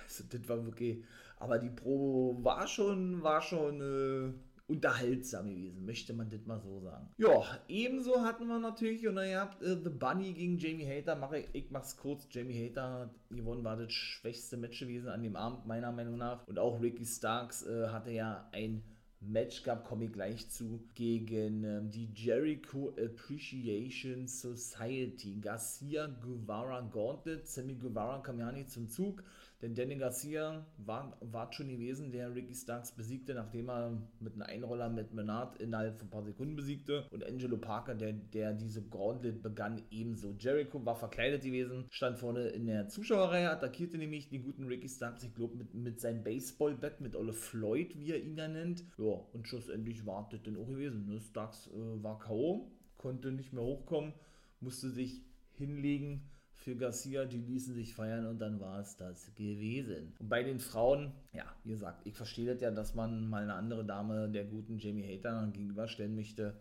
Also 0.00 0.24
das 0.30 0.48
war 0.48 0.64
wirklich, 0.64 1.04
aber 1.38 1.58
die 1.58 1.70
Probe 1.70 2.44
war 2.44 2.66
schon, 2.66 3.22
war 3.22 3.40
schon 3.40 3.80
äh, 3.80 4.32
unterhaltsam 4.68 5.48
gewesen, 5.48 5.86
möchte 5.86 6.12
man 6.12 6.28
das 6.28 6.44
mal 6.44 6.60
so 6.60 6.80
sagen. 6.80 7.08
Ja, 7.16 7.42
ebenso 7.68 8.22
hatten 8.22 8.46
wir 8.46 8.58
natürlich, 8.58 9.06
und 9.08 9.16
ihr 9.16 9.40
habt 9.40 9.62
äh, 9.62 9.76
The 9.82 9.90
Bunny 9.90 10.34
gegen 10.34 10.58
Jamie 10.58 10.86
Hater, 10.86 11.16
mach 11.16 11.32
ich, 11.32 11.48
ich 11.52 11.70
mach's 11.70 11.96
kurz, 11.96 12.26
Jamie 12.30 12.68
Hater 12.68 13.10
gewonnen 13.30 13.64
war 13.64 13.76
das 13.76 13.92
schwächste 13.92 14.56
Match 14.56 14.80
gewesen 14.80 15.08
an 15.08 15.22
dem 15.22 15.36
Abend, 15.36 15.66
meiner 15.66 15.90
Meinung 15.90 16.18
nach. 16.18 16.46
Und 16.46 16.58
auch 16.58 16.80
Ricky 16.82 17.06
Starks 17.06 17.66
äh, 17.66 17.88
hatte 17.88 18.10
ja 18.10 18.48
ein 18.52 18.82
Match 19.20 19.64
gab, 19.64 19.84
komme 19.84 20.04
ich 20.04 20.12
gleich 20.12 20.48
zu, 20.48 20.80
gegen 20.94 21.64
ähm, 21.64 21.90
die 21.90 22.08
Jericho 22.14 22.90
Appreciation 22.90 24.28
Society. 24.28 25.38
Garcia 25.40 26.06
Guevara 26.06 26.82
Gauntlet. 26.82 27.48
Sammy 27.48 27.74
Guevara 27.74 28.18
kam 28.20 28.38
ja 28.38 28.52
nicht 28.52 28.70
zum 28.70 28.88
Zug. 28.88 29.24
Denn 29.60 29.74
Danny 29.74 29.96
Garcia 29.96 30.64
war, 30.76 31.16
war 31.20 31.52
schon 31.52 31.68
gewesen, 31.68 32.12
der 32.12 32.32
Ricky 32.32 32.54
Starks 32.54 32.92
besiegte, 32.92 33.34
nachdem 33.34 33.68
er 33.68 34.00
mit 34.20 34.34
einem 34.34 34.42
Einroller 34.42 34.88
mit 34.88 35.12
Menard 35.12 35.60
innerhalb 35.60 35.98
von 35.98 36.06
ein 36.06 36.10
paar 36.10 36.22
Sekunden 36.22 36.54
besiegte. 36.54 37.06
Und 37.10 37.24
Angelo 37.24 37.56
Parker, 37.56 37.96
der, 37.96 38.12
der 38.12 38.52
diese 38.52 38.82
Gauntlet 38.82 39.42
begann, 39.42 39.82
ebenso. 39.90 40.36
Jericho 40.38 40.84
war 40.86 40.94
verkleidet 40.94 41.42
gewesen, 41.42 41.86
stand 41.90 42.18
vorne 42.18 42.48
in 42.48 42.66
der 42.66 42.88
Zuschauerreihe, 42.88 43.50
attackierte 43.50 43.98
nämlich 43.98 44.28
den 44.28 44.44
guten 44.44 44.66
Ricky 44.66 44.88
Starks, 44.88 45.24
ich 45.24 45.34
glaube, 45.34 45.56
mit, 45.56 45.74
mit 45.74 46.00
seinem 46.00 46.22
Baseballbett, 46.22 47.00
mit 47.00 47.16
Ole 47.16 47.32
Floyd, 47.32 47.98
wie 47.98 48.12
er 48.12 48.22
ihn 48.22 48.36
ja 48.36 48.46
nennt. 48.46 48.84
Ja, 48.96 49.24
und 49.32 49.48
schlussendlich 49.48 50.06
war 50.06 50.28
das 50.30 50.42
dann 50.42 50.56
auch 50.56 50.68
gewesen. 50.68 51.06
Ne? 51.06 51.20
Starks 51.20 51.68
äh, 51.68 52.02
war 52.02 52.20
K.O., 52.20 52.70
konnte 52.96 53.32
nicht 53.32 53.52
mehr 53.52 53.64
hochkommen, 53.64 54.12
musste 54.60 54.90
sich 54.90 55.22
hinlegen 55.54 56.30
für 56.58 56.74
Garcia, 56.74 57.24
die 57.24 57.38
ließen 57.38 57.74
sich 57.74 57.94
feiern 57.94 58.26
und 58.26 58.40
dann 58.40 58.60
war 58.60 58.80
es 58.80 58.96
das 58.96 59.32
gewesen. 59.36 60.12
Und 60.18 60.28
bei 60.28 60.42
den 60.42 60.58
Frauen, 60.58 61.12
ja, 61.32 61.44
wie 61.64 61.70
gesagt, 61.70 62.04
ich 62.04 62.14
verstehe 62.14 62.52
das 62.52 62.60
ja, 62.60 62.70
dass 62.70 62.94
man 62.94 63.28
mal 63.28 63.44
eine 63.44 63.54
andere 63.54 63.84
Dame 63.84 64.28
der 64.28 64.44
guten 64.44 64.78
Jamie 64.78 65.06
Hater 65.06 65.48
gegenüberstellen 65.52 66.16
möchte. 66.16 66.60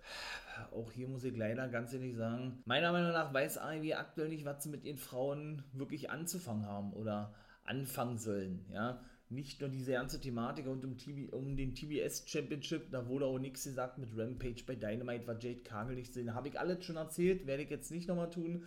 Auch 0.71 0.91
hier 0.91 1.07
muss 1.07 1.23
ich 1.23 1.35
leider 1.35 1.67
ganz 1.67 1.93
ehrlich 1.93 2.15
sagen, 2.15 2.61
meiner 2.65 2.91
Meinung 2.91 3.11
nach 3.11 3.33
weiß 3.33 3.57
AEW 3.57 3.93
aktuell 3.95 4.29
nicht, 4.29 4.45
was 4.45 4.63
sie 4.63 4.69
mit 4.69 4.85
ihren 4.85 4.97
Frauen 4.97 5.63
wirklich 5.73 6.09
anzufangen 6.11 6.65
haben 6.65 6.93
oder 6.93 7.33
anfangen 7.65 8.17
sollen, 8.17 8.65
ja 8.71 9.01
nicht 9.29 9.59
nur 9.59 9.69
diese 9.69 9.91
ganze 9.91 10.21
Thematik 10.21 10.67
rund 10.67 10.85
um, 10.85 10.97
TB, 10.97 11.33
um 11.33 11.57
den 11.57 11.75
TBS 11.75 12.23
Championship, 12.27 12.91
da 12.91 13.07
wurde 13.07 13.25
auch 13.25 13.39
nichts 13.39 13.65
gesagt 13.65 13.97
mit 13.97 14.09
Rampage 14.15 14.63
bei 14.65 14.75
Dynamite, 14.75 15.27
war 15.27 15.37
Jade 15.37 15.59
Kagel 15.63 15.97
nicht 15.97 16.13
sehen. 16.13 16.33
Habe 16.33 16.47
ich 16.47 16.57
alles 16.57 16.85
schon 16.85 16.95
erzählt, 16.95 17.45
werde 17.45 17.63
ich 17.63 17.69
jetzt 17.69 17.91
nicht 17.91 18.07
nochmal 18.07 18.29
tun 18.29 18.63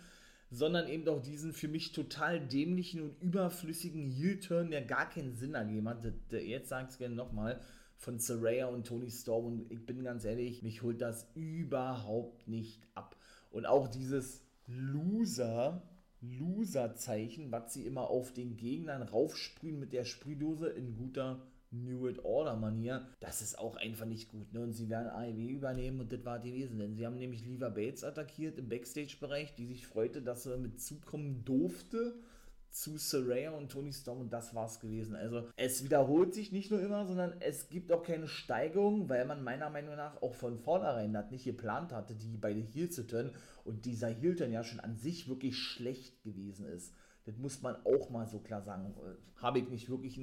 sondern 0.51 0.89
eben 0.89 1.07
auch 1.07 1.21
diesen 1.21 1.53
für 1.53 1.69
mich 1.69 1.93
total 1.93 2.45
dämlichen 2.45 3.01
und 3.01 3.21
überflüssigen 3.21 4.09
Heel-Turn, 4.09 4.69
der 4.69 4.81
gar 4.81 5.09
keinen 5.09 5.33
Sinn 5.35 5.55
ergeben 5.55 5.87
hat. 5.87 6.03
Jetzt 6.29 6.71
es 6.71 6.97
gerne 6.97 7.15
nochmal 7.15 7.61
von 7.95 8.19
Saraya 8.19 8.67
und 8.67 8.85
Tony 8.85 9.09
Storm 9.09 9.45
und 9.45 9.71
ich 9.71 9.85
bin 9.85 10.03
ganz 10.03 10.25
ehrlich, 10.25 10.61
mich 10.61 10.81
holt 10.81 11.01
das 11.01 11.25
überhaupt 11.35 12.47
nicht 12.47 12.85
ab. 12.95 13.15
Und 13.49 13.65
auch 13.65 13.87
dieses 13.87 14.43
Loser, 14.67 15.83
Loser-Zeichen, 16.19 17.51
was 17.51 17.73
sie 17.73 17.85
immer 17.85 18.09
auf 18.09 18.33
den 18.33 18.57
Gegnern 18.57 19.03
raufsprühen 19.03 19.79
mit 19.79 19.93
der 19.93 20.03
Sprühdose 20.03 20.67
in 20.67 20.95
guter 20.95 21.41
New 21.71 22.01
World 22.01 22.23
Order 22.25 22.55
Manier, 22.55 23.07
das 23.19 23.41
ist 23.41 23.57
auch 23.57 23.77
einfach 23.77 24.05
nicht 24.05 24.29
gut. 24.29 24.53
Ne? 24.53 24.61
Und 24.61 24.73
sie 24.73 24.89
werden 24.89 25.09
AEW 25.09 25.49
übernehmen 25.49 26.01
und 26.01 26.11
das 26.11 26.25
war 26.25 26.39
die 26.39 26.53
Wesen. 26.53 26.79
Denn 26.79 26.95
sie 26.95 27.05
haben 27.05 27.17
nämlich 27.17 27.45
Liva 27.45 27.69
Bates 27.69 28.03
attackiert 28.03 28.57
im 28.57 28.69
Backstage-Bereich, 28.69 29.55
die 29.55 29.65
sich 29.65 29.87
freute, 29.87 30.21
dass 30.21 30.45
er 30.45 30.57
mit 30.57 30.81
zukommen 30.81 31.43
durfte 31.45 32.15
zu 32.71 32.97
Saraya 32.97 33.51
und 33.51 33.69
Tony 33.69 33.91
Storm 33.91 34.21
und 34.21 34.33
das 34.33 34.55
war's 34.55 34.79
gewesen. 34.79 35.15
Also 35.15 35.47
es 35.57 35.83
wiederholt 35.83 36.33
sich 36.33 36.51
nicht 36.51 36.71
nur 36.71 36.81
immer, 36.81 37.05
sondern 37.05 37.33
es 37.41 37.69
gibt 37.69 37.91
auch 37.91 38.03
keine 38.03 38.27
Steigerung, 38.27 39.09
weil 39.09 39.25
man 39.25 39.43
meiner 39.43 39.69
Meinung 39.69 39.95
nach 39.97 40.21
auch 40.21 40.33
von 40.33 40.57
vornherein 40.57 41.13
das 41.13 41.31
nicht 41.31 41.43
geplant 41.43 41.91
hatte, 41.91 42.15
die 42.15 42.37
beide 42.37 42.61
Heels 42.61 42.95
zu 42.95 43.05
turnen 43.05 43.31
und 43.65 43.85
dieser 43.85 44.07
Heel-Turn 44.07 44.51
ja 44.51 44.63
schon 44.63 44.79
an 44.79 44.95
sich 44.95 45.27
wirklich 45.27 45.57
schlecht 45.57 46.23
gewesen 46.23 46.65
ist. 46.65 46.93
Das 47.25 47.37
muss 47.37 47.61
man 47.61 47.75
auch 47.85 48.09
mal 48.09 48.27
so 48.27 48.39
klar 48.39 48.61
sagen. 48.61 48.95
Habe 49.35 49.59
ich 49.59 49.69
nicht 49.69 49.89
wirklich, 49.89 50.19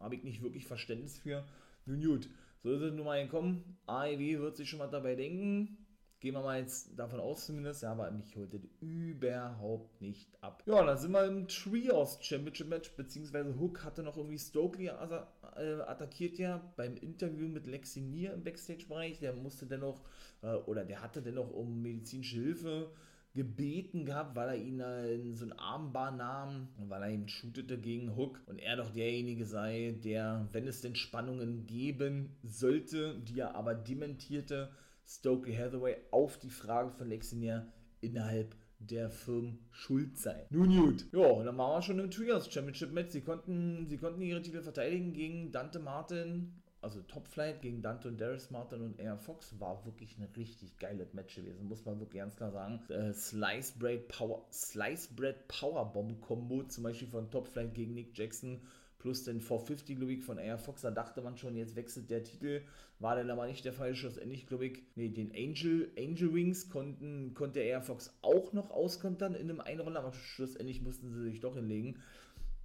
habe 0.00 0.14
ich 0.14 0.24
nicht 0.24 0.42
wirklich 0.42 0.66
Verständnis 0.66 1.18
für. 1.18 1.44
Nun 1.86 2.02
gut, 2.02 2.28
so 2.62 2.72
ist 2.72 2.82
es 2.82 2.92
nun 2.92 3.04
mal 3.04 3.22
gekommen. 3.22 3.78
AEW 3.86 4.40
wird 4.40 4.56
sich 4.56 4.68
schon 4.68 4.78
mal 4.78 4.88
dabei 4.88 5.14
denken. 5.14 5.78
Gehen 6.20 6.32
wir 6.32 6.40
mal 6.40 6.58
jetzt 6.58 6.98
davon 6.98 7.20
aus 7.20 7.44
zumindest. 7.44 7.82
Ja, 7.82 7.92
aber 7.92 8.10
mich 8.10 8.34
holt 8.34 8.54
das 8.54 8.62
überhaupt 8.80 10.00
nicht 10.00 10.42
ab. 10.42 10.62
Ja, 10.64 10.82
dann 10.82 10.96
sind 10.96 11.12
wir 11.12 11.26
im 11.26 11.46
Trios 11.48 12.18
Championship 12.22 12.68
Match, 12.68 12.90
beziehungsweise 12.96 13.58
Hook 13.58 13.84
hatte 13.84 14.02
noch 14.02 14.16
irgendwie 14.16 14.38
Stokely 14.38 14.86
äh, 14.86 14.90
attackiert 14.90 16.38
ja 16.38 16.62
beim 16.76 16.96
Interview 16.96 17.46
mit 17.46 17.66
Lexi 17.66 18.00
Nier 18.00 18.32
im 18.32 18.42
Backstage-Bereich. 18.42 19.18
Der 19.18 19.34
musste 19.34 19.66
dennoch, 19.66 20.00
äh, 20.40 20.54
oder 20.54 20.86
der 20.86 21.02
hatte 21.02 21.20
dennoch 21.20 21.50
um 21.50 21.82
medizinische 21.82 22.40
Hilfe 22.40 22.90
gebeten 23.34 24.04
gehabt, 24.04 24.36
weil 24.36 24.48
er 24.48 24.56
ihn 24.56 24.80
in 24.80 25.34
so 25.34 25.44
ein 25.44 25.52
Armbar 25.52 26.12
nahm, 26.12 26.68
weil 26.88 27.02
er 27.02 27.10
ihn 27.10 27.28
shootete 27.28 27.78
gegen 27.78 28.16
Hook 28.16 28.40
und 28.46 28.58
er 28.58 28.76
doch 28.76 28.90
derjenige 28.90 29.44
sei, 29.44 29.96
der, 30.04 30.48
wenn 30.52 30.68
es 30.68 30.80
denn 30.80 30.94
Spannungen 30.94 31.66
geben 31.66 32.36
sollte, 32.44 33.18
die 33.18 33.40
er 33.40 33.56
aber 33.56 33.74
dementierte, 33.74 34.70
Stokely 35.06 35.54
Hathaway 35.54 35.96
auf 36.12 36.38
die 36.38 36.50
Frage 36.50 36.90
von 36.90 37.08
Lexinier 37.08 37.66
innerhalb 38.00 38.54
der 38.78 39.10
Firmen 39.10 39.58
schuld 39.70 40.18
sei. 40.18 40.46
Nun 40.50 40.68
gut. 40.68 41.06
Ja, 41.12 41.42
dann 41.42 41.58
waren 41.58 41.78
wir 41.78 41.82
schon 41.82 41.98
im 41.98 42.10
Trios 42.10 42.52
Championship 42.52 42.92
Match. 42.92 43.10
Sie 43.10 43.22
konnten, 43.22 43.86
sie 43.88 43.96
konnten 43.96 44.22
ihre 44.22 44.42
Titel 44.42 44.62
verteidigen 44.62 45.12
gegen 45.12 45.52
Dante 45.52 45.78
Martin 45.78 46.52
also 46.84 47.00
Top 47.02 47.26
Flight 47.26 47.62
gegen 47.62 47.82
Dante 47.82 48.08
und 48.08 48.20
Darius 48.20 48.50
Martin 48.50 48.82
und 48.82 49.00
Air 49.00 49.16
Fox 49.16 49.58
war 49.58 49.84
wirklich 49.84 50.16
ein 50.18 50.28
richtig 50.36 50.78
geiles 50.78 51.14
Match 51.14 51.34
gewesen, 51.34 51.66
muss 51.66 51.84
man 51.84 51.98
wirklich 51.98 52.20
ganz 52.20 52.36
klar 52.36 52.52
sagen. 52.52 52.80
Äh, 52.88 53.12
Slice 53.12 53.78
Bread 53.78 54.06
Power, 54.08 54.44
Slice 54.52 55.08
Bread 55.14 55.48
Powerbomb 55.48 56.20
Combo 56.20 56.62
zum 56.64 56.84
Beispiel 56.84 57.08
von 57.08 57.30
Top 57.30 57.48
Flight 57.48 57.74
gegen 57.74 57.94
Nick 57.94 58.16
Jackson 58.16 58.60
plus 59.04 59.24
den 59.24 59.40
450 59.40 59.96
glaube 59.96 60.16
von 60.22 60.38
Air 60.38 60.56
Fox, 60.56 60.80
da 60.80 60.90
dachte 60.90 61.20
man 61.20 61.36
schon, 61.36 61.56
jetzt 61.56 61.76
wechselt 61.76 62.08
der 62.08 62.22
Titel, 62.22 62.62
war 63.00 63.16
dann 63.16 63.30
aber 63.30 63.46
nicht 63.46 63.62
der 63.64 63.74
Fall, 63.74 63.94
schlussendlich 63.94 64.46
glaube 64.46 64.64
ich, 64.64 64.82
nee, 64.94 65.10
den 65.10 65.30
Angel, 65.34 65.90
Angel 65.98 66.32
Wings 66.32 66.70
konnten, 66.70 67.34
konnte 67.34 67.60
Air 67.60 67.82
Fox 67.82 68.16
auch 68.22 68.54
noch 68.54 68.70
auskontern 68.70 69.34
in 69.34 69.50
einem 69.50 69.60
Einroller, 69.60 70.00
aber 70.00 70.14
schlussendlich 70.14 70.80
mussten 70.80 71.10
sie 71.10 71.22
sich 71.22 71.40
doch 71.40 71.54
hinlegen. 71.54 71.98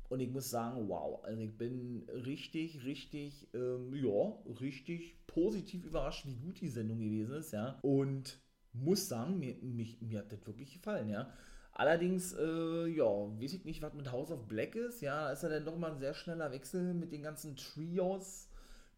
Und 0.10 0.20
ich 0.20 0.30
muss 0.30 0.50
sagen, 0.50 0.90
wow, 0.90 1.24
also 1.24 1.42
ich 1.42 1.56
bin 1.56 2.08
richtig, 2.10 2.84
richtig, 2.84 3.48
ähm, 3.54 3.94
ja, 3.94 4.34
richtig 4.60 5.16
positiv 5.28 5.86
überrascht, 5.86 6.26
wie 6.26 6.36
gut 6.36 6.60
die 6.60 6.68
Sendung 6.68 7.00
gewesen 7.00 7.36
ist, 7.36 7.52
ja. 7.52 7.78
Und 7.84 8.40
muss 8.74 9.08
sagen, 9.08 9.40
mir, 9.40 9.56
mich, 9.62 10.02
mir 10.02 10.20
hat 10.20 10.32
das 10.32 10.46
wirklich 10.48 10.74
gefallen, 10.74 11.10
ja. 11.10 11.32
Allerdings, 11.74 12.34
äh, 12.34 12.88
ja, 12.88 13.06
weiß 13.06 13.54
ich 13.54 13.66
nicht, 13.66 13.82
was 13.82 13.94
mit 13.94 14.12
House 14.12 14.32
of 14.32 14.48
Black 14.48 14.76
ist, 14.76 15.02
ja, 15.02 15.26
da 15.26 15.32
ist 15.32 15.44
ja 15.44 15.50
dann 15.50 15.64
doch 15.64 15.78
mal 15.78 15.92
ein 15.92 16.00
sehr 16.00 16.14
schneller 16.14 16.52
Wechsel 16.52 16.94
mit 16.94 17.12
den 17.12 17.22
ganzen 17.22 17.56
Trios, 17.56 18.49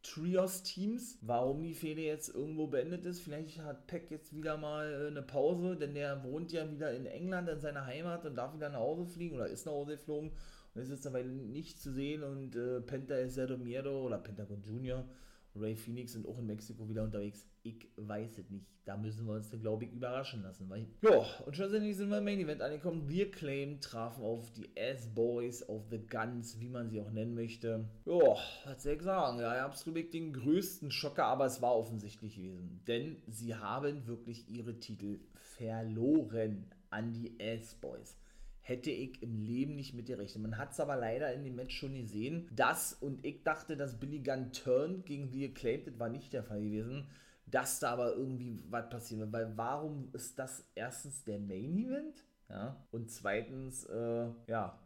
Trios-Teams. 0.04 1.20
Warum 1.22 1.64
die 1.64 1.74
Fehde 1.74 2.02
jetzt 2.02 2.34
irgendwo 2.34 2.68
beendet 2.68 3.06
ist, 3.06 3.22
vielleicht 3.22 3.60
hat 3.60 3.88
Peck 3.88 4.10
jetzt 4.12 4.36
wieder 4.36 4.58
mal 4.58 4.92
äh, 4.92 5.08
eine 5.08 5.22
Pause, 5.22 5.76
denn 5.76 5.94
der 5.94 6.24
wohnt 6.24 6.52
ja 6.52 6.70
wieder 6.70 6.94
in 6.94 7.06
England, 7.06 7.50
in 7.50 7.60
seiner 7.60 7.86
Heimat 7.86 8.26
und 8.26 8.36
darf 8.36 8.54
wieder 8.54 8.70
nach 8.70 8.80
Hause 8.80 9.06
fliegen 9.06 9.36
oder 9.36 9.48
ist 9.48 9.66
nach 9.66 9.74
Hause 9.74 9.94
geflogen 9.94 10.32
und 10.74 10.82
ist 10.82 10.90
jetzt 10.90 11.06
dabei 11.06 11.24
nicht 11.24 11.80
zu 11.80 11.92
sehen 11.92 12.24
und 12.24 12.56
äh, 12.56 12.82
Penta 12.82 13.28
Cerro 13.28 13.58
Miedo 13.58 14.06
oder 14.06 14.18
Pentagon 14.18 14.62
Junior 14.64 15.06
Ray 15.56 15.76
Phoenix 15.76 16.14
sind 16.14 16.28
auch 16.28 16.38
in 16.40 16.46
Mexiko 16.46 16.88
wieder 16.88 17.04
unterwegs. 17.04 17.46
Ich 17.64 17.88
weiß 17.98 18.38
es 18.38 18.50
nicht. 18.50 18.66
Da 18.86 18.98
müssen 18.98 19.28
wir 19.28 19.34
uns 19.34 19.50
glaube 19.52 19.86
ich, 19.86 19.92
überraschen 19.92 20.42
lassen. 20.42 20.70
Weil, 20.70 20.88
ja, 21.02 21.24
und 21.46 21.56
schlussendlich 21.56 21.96
sind 21.98 22.10
wir 22.10 22.18
im 22.18 22.24
Main 22.24 22.40
Event 22.40 22.62
angekommen. 22.62 23.08
Wir 23.08 23.30
Claim 23.30 23.80
trafen 23.80 24.24
auf 24.24 24.52
die 24.54 24.76
S-Boys, 24.76 25.64
auf 25.64 25.84
The 25.90 26.00
Guns, 26.00 26.60
wie 26.60 26.70
man 26.70 26.90
sie 26.90 27.00
auch 27.00 27.12
nennen 27.12 27.36
möchte. 27.36 27.86
Ja, 28.06 28.38
was 28.66 28.84
soll 28.84 28.94
ich 28.94 29.02
sagen? 29.02 29.40
Ja, 29.40 29.56
ihr 29.56 29.62
habt 29.62 29.86
wirklich 29.86 30.10
den 30.10 30.34
größten 30.34 30.90
Schocker, 30.90 31.26
aber 31.26 31.46
es 31.46 31.62
war 31.62 31.76
offensichtlich 31.76 32.36
gewesen. 32.36 32.82
Denn 32.88 33.22
sie 33.28 33.56
haben 33.56 34.08
wirklich 34.08 34.50
ihre 34.50 34.80
Titel 34.80 35.20
verloren 35.36 36.66
an 36.90 37.14
die 37.14 37.40
S-Boys 37.40 38.18
hätte 38.62 38.92
ich 38.92 39.22
im 39.22 39.40
Leben 39.40 39.76
nicht 39.76 39.94
mit 39.94 40.06
gerechnet. 40.06 40.44
Man 40.44 40.58
hat 40.58 40.72
es 40.72 40.80
aber 40.80 40.96
leider 40.96 41.34
in 41.34 41.44
dem 41.44 41.56
Match 41.56 41.76
schon 41.76 41.96
gesehen, 41.96 42.48
dass, 42.52 42.94
und 42.94 43.26
ich 43.26 43.44
dachte, 43.44 43.76
dass 43.76 44.00
Billy 44.00 44.20
Gunn 44.20 44.52
turned 44.52 45.06
gegen 45.06 45.32
The 45.32 45.50
Acclaimed, 45.50 45.88
das 45.88 46.00
war 46.00 46.10
nicht 46.10 46.32
der 46.34 46.44
Fall 46.44 46.62
gewesen, 46.62 47.08
dass 47.48 47.80
da 47.80 47.92
aber 47.92 48.16
irgendwie 48.16 48.64
was 48.70 48.90
passiert 48.90 49.20
wird. 49.20 49.34
Weil 49.34 49.58
warum 49.58 50.10
ist 50.14 50.38
das 50.40 50.66
erstens 50.76 51.24
der 51.24 51.40
Main 51.40 51.78
Event? 51.78 52.24
Ja, 52.50 52.86
und 52.92 53.10
zweitens, 53.10 53.86
äh, 53.86 54.28
ja, 54.48 54.78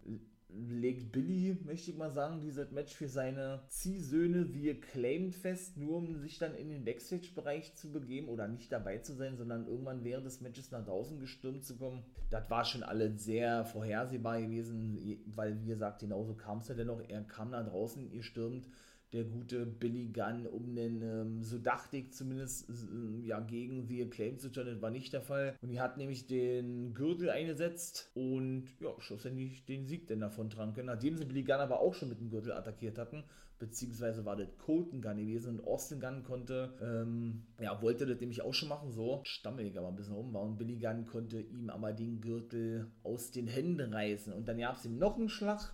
legt 0.49 1.11
Billy, 1.11 1.57
möchte 1.65 1.91
ich 1.91 1.97
mal 1.97 2.11
sagen, 2.11 2.39
dieses 2.39 2.71
Match 2.71 2.93
für 2.93 3.07
seine 3.07 3.63
Ziehsöhne 3.69 4.53
wie 4.53 4.71
Acclaimed 4.71 5.35
fest, 5.35 5.77
nur 5.77 5.97
um 5.97 6.15
sich 6.15 6.37
dann 6.37 6.55
in 6.55 6.69
den 6.69 6.85
Backstage-Bereich 6.85 7.75
zu 7.75 7.91
begeben 7.91 8.29
oder 8.29 8.47
nicht 8.47 8.71
dabei 8.71 8.99
zu 8.99 9.13
sein, 9.13 9.37
sondern 9.37 9.67
irgendwann 9.67 10.03
während 10.03 10.25
des 10.25 10.41
Matches 10.41 10.71
nach 10.71 10.85
draußen 10.85 11.19
gestürmt 11.19 11.65
zu 11.65 11.77
kommen. 11.77 12.03
Das 12.29 12.49
war 12.49 12.63
schon 12.63 12.83
alles 12.83 13.23
sehr 13.23 13.65
vorhersehbar 13.65 14.41
gewesen, 14.41 15.19
weil, 15.27 15.61
wie 15.61 15.67
gesagt, 15.67 15.99
genauso 15.99 16.35
kam 16.35 16.59
es 16.59 16.67
ja 16.67 16.75
dennoch. 16.75 17.01
Er 17.07 17.23
kam 17.23 17.51
nach 17.51 17.67
draußen 17.67 18.11
gestürmt 18.11 18.67
der 19.13 19.23
gute 19.23 19.65
Billy 19.65 20.07
Gunn, 20.07 20.45
um 20.47 20.75
den, 20.75 21.01
ähm, 21.01 21.43
so 21.43 21.57
dachte 21.57 21.97
ich 21.97 22.11
zumindest, 22.11 22.69
äh, 22.69 23.25
ja, 23.25 23.39
gegen 23.39 23.87
The 23.87 24.03
Acclaim 24.03 24.39
zu 24.39 24.51
turnen. 24.51 24.81
War 24.81 24.91
nicht 24.91 25.13
der 25.13 25.21
Fall. 25.21 25.55
Und 25.61 25.69
die 25.69 25.79
hat 25.79 25.97
nämlich 25.97 26.27
den 26.27 26.93
Gürtel 26.93 27.29
eingesetzt 27.29 28.11
und 28.13 28.65
ja, 28.79 28.89
schlussendlich 28.99 29.65
den 29.65 29.85
Sieg 29.85 30.07
denn 30.07 30.19
davon 30.19 30.49
tragen 30.49 30.73
können. 30.73 30.87
Nachdem 30.87 31.17
sie 31.17 31.25
Billy 31.25 31.43
Gunn 31.43 31.59
aber 31.59 31.79
auch 31.79 31.93
schon 31.93 32.09
mit 32.09 32.19
dem 32.19 32.29
Gürtel 32.29 32.51
attackiert 32.51 32.97
hatten, 32.97 33.23
beziehungsweise 33.57 34.25
war 34.25 34.35
das 34.35 34.49
Colton 34.57 35.01
Gunn 35.01 35.17
gewesen 35.17 35.59
und 35.59 35.67
Austin 35.67 35.99
Gunn 35.99 36.23
konnte, 36.23 36.73
ähm, 36.81 37.43
ja, 37.61 37.81
wollte 37.81 38.05
das 38.05 38.19
nämlich 38.19 38.41
auch 38.41 38.53
schon 38.53 38.69
machen, 38.69 38.91
so 38.91 39.21
stammelig 39.23 39.77
aber 39.77 39.87
ein 39.87 39.95
bisschen 39.95 40.15
rum 40.15 40.33
war 40.33 40.41
und 40.41 40.57
Billy 40.57 40.77
Gunn 40.77 41.05
konnte 41.05 41.39
ihm 41.39 41.69
aber 41.69 41.93
den 41.93 42.19
Gürtel 42.19 42.91
aus 43.03 43.31
den 43.31 43.47
Händen 43.47 43.93
reißen 43.93 44.33
und 44.33 44.47
dann 44.47 44.57
gab 44.57 44.75
es 44.75 44.85
ihm 44.85 44.97
noch 44.97 45.17
einen 45.17 45.29
Schlag 45.29 45.73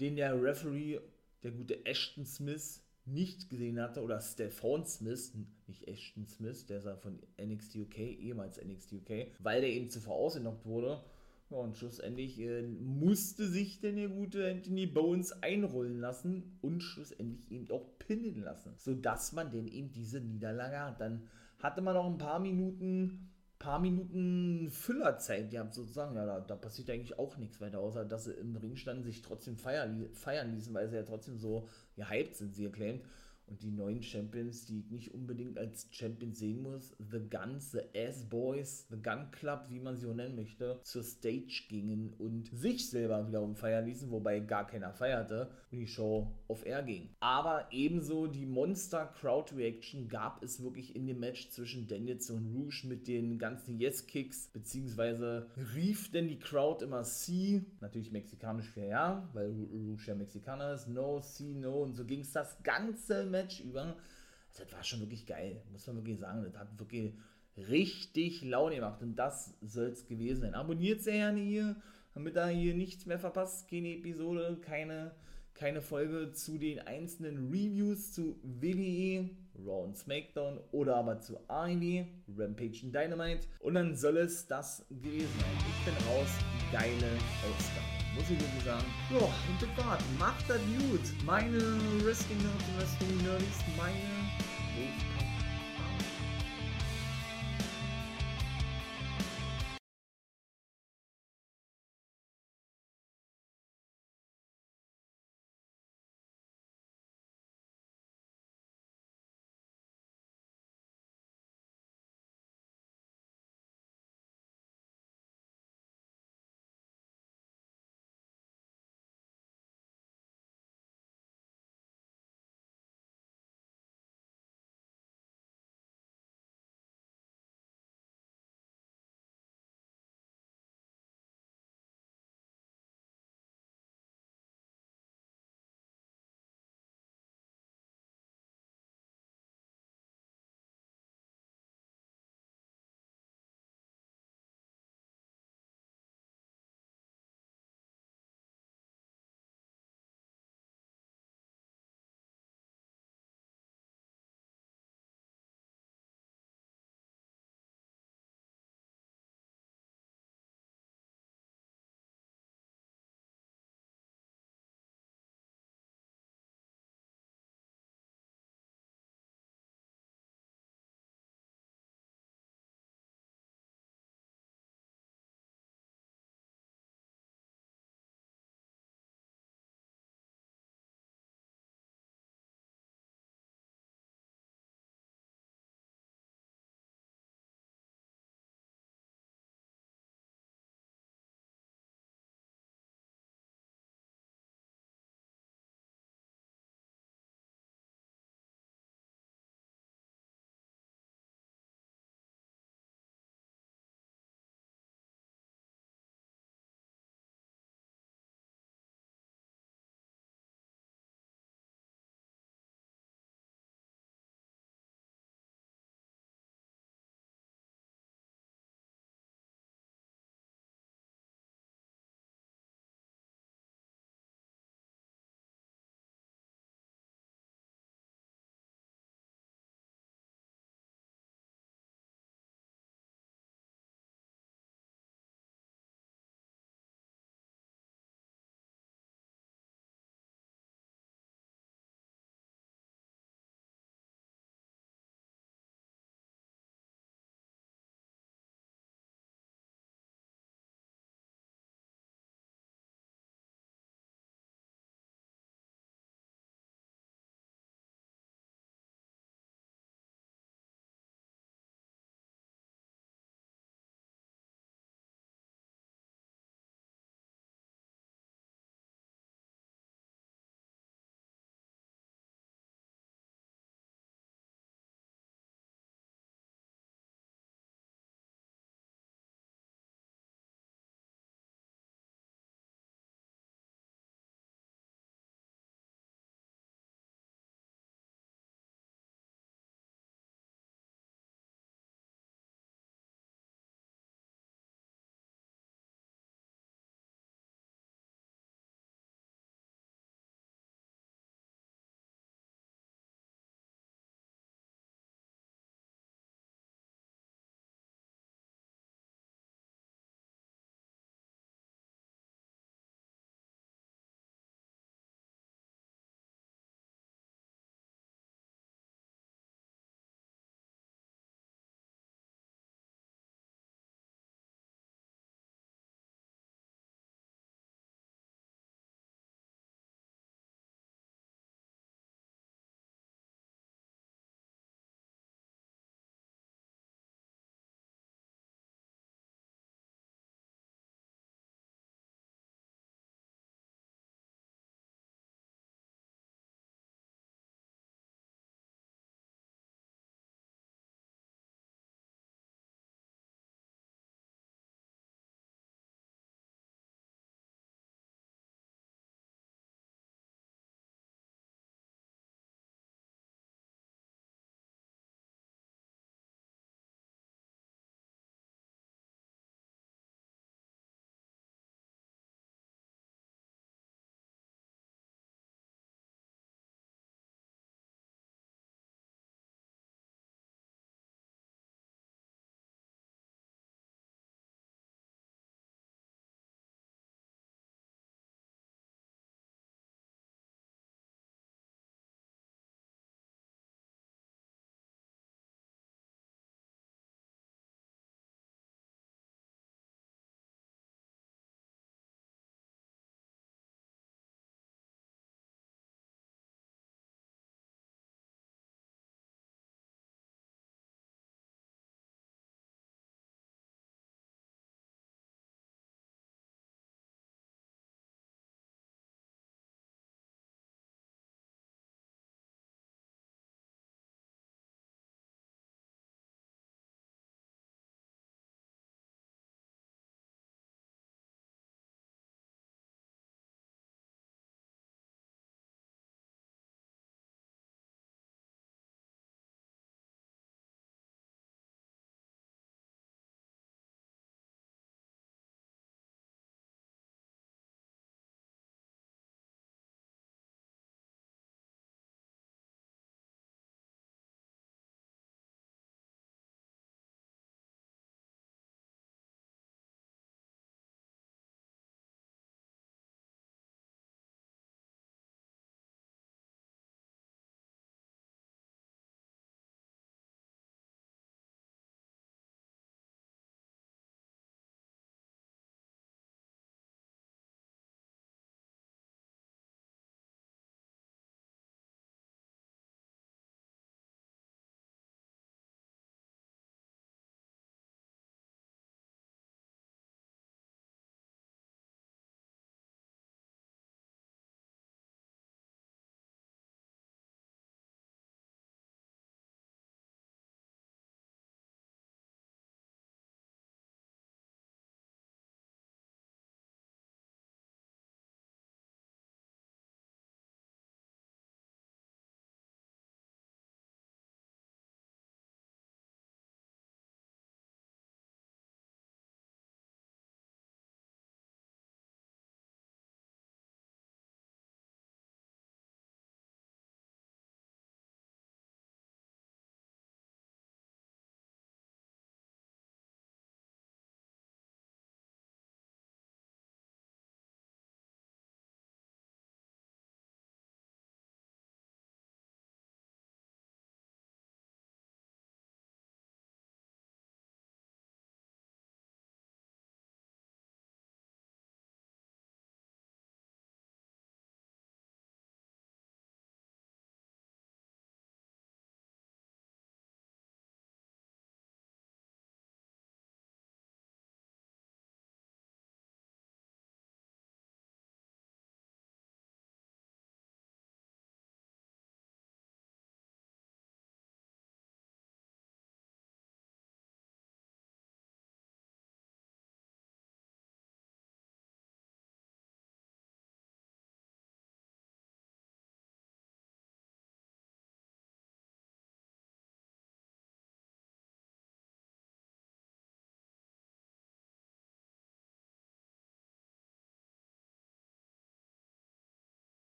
den 0.00 0.16
der 0.16 0.40
Referee, 0.40 1.00
der 1.42 1.52
gute 1.52 1.84
Ashton 1.86 2.26
Smith, 2.26 2.82
nicht 3.04 3.48
gesehen 3.48 3.80
hatte, 3.80 4.02
oder 4.02 4.20
Stephon 4.20 4.84
Smith, 4.84 5.32
nicht 5.66 5.88
Ashton 5.88 6.26
Smith, 6.26 6.66
der 6.66 6.78
ist 6.78 7.02
von 7.02 7.18
NXT 7.40 7.76
UK, 7.76 7.98
ehemals 7.98 8.62
NXT 8.62 8.94
UK, 8.94 9.10
weil 9.38 9.60
der 9.60 9.70
eben 9.70 9.90
zuvor 9.90 10.16
ausgenockt 10.16 10.66
wurde. 10.66 11.02
Ja, 11.50 11.56
und 11.56 11.78
schlussendlich 11.78 12.38
äh, 12.40 12.62
musste 12.62 13.48
sich 13.48 13.80
denn 13.80 13.96
der 13.96 14.10
gute 14.10 14.50
Anthony 14.50 14.86
Bones 14.86 15.32
einrollen 15.42 15.98
lassen 15.98 16.58
und 16.60 16.82
schlussendlich 16.82 17.50
eben 17.50 17.70
auch 17.70 17.98
pinnen 17.98 18.42
lassen, 18.42 18.74
sodass 18.76 19.32
man 19.32 19.50
denn 19.50 19.66
eben 19.66 19.90
diese 19.90 20.20
Niederlage 20.20 20.78
hat. 20.78 21.00
Dann 21.00 21.26
hatte 21.58 21.80
man 21.80 21.94
noch 21.94 22.04
ein 22.04 22.18
paar 22.18 22.38
Minuten 22.38 23.30
paar 23.58 23.80
Minuten 23.80 24.70
Füllerzeit 24.70 25.50
gehabt, 25.50 25.74
sozusagen. 25.74 26.16
Ja, 26.16 26.26
da, 26.26 26.40
da 26.40 26.56
passiert 26.56 26.90
eigentlich 26.90 27.18
auch 27.18 27.36
nichts 27.36 27.60
weiter, 27.60 27.80
außer 27.80 28.04
dass 28.04 28.24
sie 28.24 28.32
im 28.32 28.56
Ring 28.56 28.76
standen, 28.76 29.02
sich 29.02 29.22
trotzdem 29.22 29.56
feiern, 29.56 30.08
feiern 30.12 30.54
ließen, 30.54 30.72
weil 30.74 30.88
sie 30.88 30.96
ja 30.96 31.02
trotzdem 31.02 31.38
so 31.38 31.68
gehypt 31.96 32.36
sind, 32.36 32.54
sie 32.54 32.66
erklärt. 32.66 33.00
Und 33.48 33.62
die 33.62 33.70
neuen 33.70 34.02
Champions, 34.02 34.66
die 34.66 34.80
ich 34.80 34.90
nicht 34.90 35.14
unbedingt 35.14 35.58
als 35.58 35.88
Champions 35.90 36.38
sehen 36.38 36.62
muss, 36.62 36.94
The 36.98 37.20
Guns, 37.30 37.72
The 37.72 37.80
S-Boys, 37.92 38.86
The 38.90 39.00
Gun 39.02 39.30
Club, 39.30 39.66
wie 39.68 39.80
man 39.80 39.96
sie 39.96 40.06
auch 40.06 40.14
nennen 40.14 40.36
möchte, 40.36 40.80
zur 40.82 41.02
Stage 41.02 41.64
gingen 41.68 42.12
und 42.18 42.50
sich 42.52 42.90
selber 42.90 43.26
wiederum 43.26 43.54
feiern 43.54 43.86
ließen, 43.86 44.10
wobei 44.10 44.40
gar 44.40 44.66
keiner 44.66 44.92
feierte 44.92 45.50
und 45.70 45.78
die 45.78 45.86
Show 45.86 46.32
auf 46.48 46.66
Air 46.66 46.82
ging. 46.82 47.10
Aber 47.20 47.68
ebenso 47.70 48.26
die 48.26 48.46
Monster 48.46 49.06
Crowd 49.20 49.54
Reaction 49.54 50.08
gab 50.08 50.42
es 50.42 50.62
wirklich 50.62 50.94
in 50.94 51.06
dem 51.06 51.20
Match 51.20 51.50
zwischen 51.50 51.86
Daniels 51.86 52.30
und 52.30 52.54
Rouge 52.54 52.86
mit 52.86 53.08
den 53.08 53.38
ganzen 53.38 53.78
Yes-Kicks, 53.78 54.50
beziehungsweise 54.52 55.48
rief 55.74 56.10
denn 56.10 56.28
die 56.28 56.38
Crowd 56.38 56.84
immer 56.84 57.02
C, 57.04 57.64
natürlich 57.80 58.12
mexikanisch 58.12 58.68
für 58.68 58.84
ja, 58.84 59.28
weil 59.32 59.50
Rouge 59.50 60.04
ja 60.06 60.14
Mexikaner 60.14 60.74
ist, 60.74 60.88
No, 60.88 61.20
C, 61.20 61.54
No 61.54 61.82
und 61.82 61.94
so 61.94 62.04
ging 62.04 62.20
es 62.20 62.32
das 62.32 62.62
ganze 62.62 63.24
Match 63.26 63.37
Match 63.42 63.60
über. 63.60 63.96
Also, 64.50 64.64
das 64.64 64.72
war 64.72 64.84
schon 64.84 65.00
wirklich 65.00 65.26
geil, 65.26 65.62
muss 65.70 65.86
man 65.86 65.96
wirklich 65.96 66.18
sagen. 66.18 66.42
Das 66.44 66.56
hat 66.56 66.78
wirklich 66.78 67.14
richtig 67.56 68.42
Laune 68.42 68.76
gemacht 68.76 69.02
und 69.02 69.16
das 69.16 69.54
soll 69.60 69.86
es 69.86 70.06
gewesen 70.06 70.42
sein. 70.42 70.54
Abonniert 70.54 71.00
sehr 71.02 71.14
gerne 71.14 71.40
hier, 71.40 71.76
damit 72.14 72.36
ihr 72.36 72.46
hier 72.46 72.74
nichts 72.74 73.06
mehr 73.06 73.18
verpasst. 73.18 73.68
Keine 73.68 73.96
Episode, 73.96 74.58
keine, 74.60 75.12
keine 75.54 75.82
Folge 75.82 76.32
zu 76.32 76.58
den 76.58 76.80
einzelnen 76.80 77.48
Reviews 77.48 78.12
zu 78.12 78.38
WWE, 78.42 79.30
Raw 79.58 79.84
und 79.84 79.96
SmackDown 79.96 80.60
oder 80.70 80.96
aber 80.96 81.20
zu 81.20 81.38
AEW, 81.48 82.06
Rampage 82.36 82.80
und 82.84 82.94
Dynamite. 82.94 83.46
Und 83.60 83.74
dann 83.74 83.96
soll 83.96 84.18
es 84.18 84.46
das 84.46 84.86
gewesen 84.88 85.28
sein. 85.40 85.68
Ich 85.68 85.84
bin 85.84 85.94
raus, 86.06 86.30
geile 86.72 87.12
Ausgabe 87.42 87.97
muss 88.18 88.30
ich 88.30 88.40
wirklich 88.40 88.64
sagen. 88.64 88.84
Ja, 89.10 89.18
und 89.22 89.62
das 89.62 89.86
war's. 89.86 90.02
Macht 90.18 90.44
das 90.50 90.60
gut. 90.76 91.00
Meine 91.24 91.62
Wrestling 92.02 92.38
Nerds 92.42 92.64
und 92.66 92.78
Wrestling 92.78 93.16
Nerds, 93.22 93.58
meine 93.76 94.17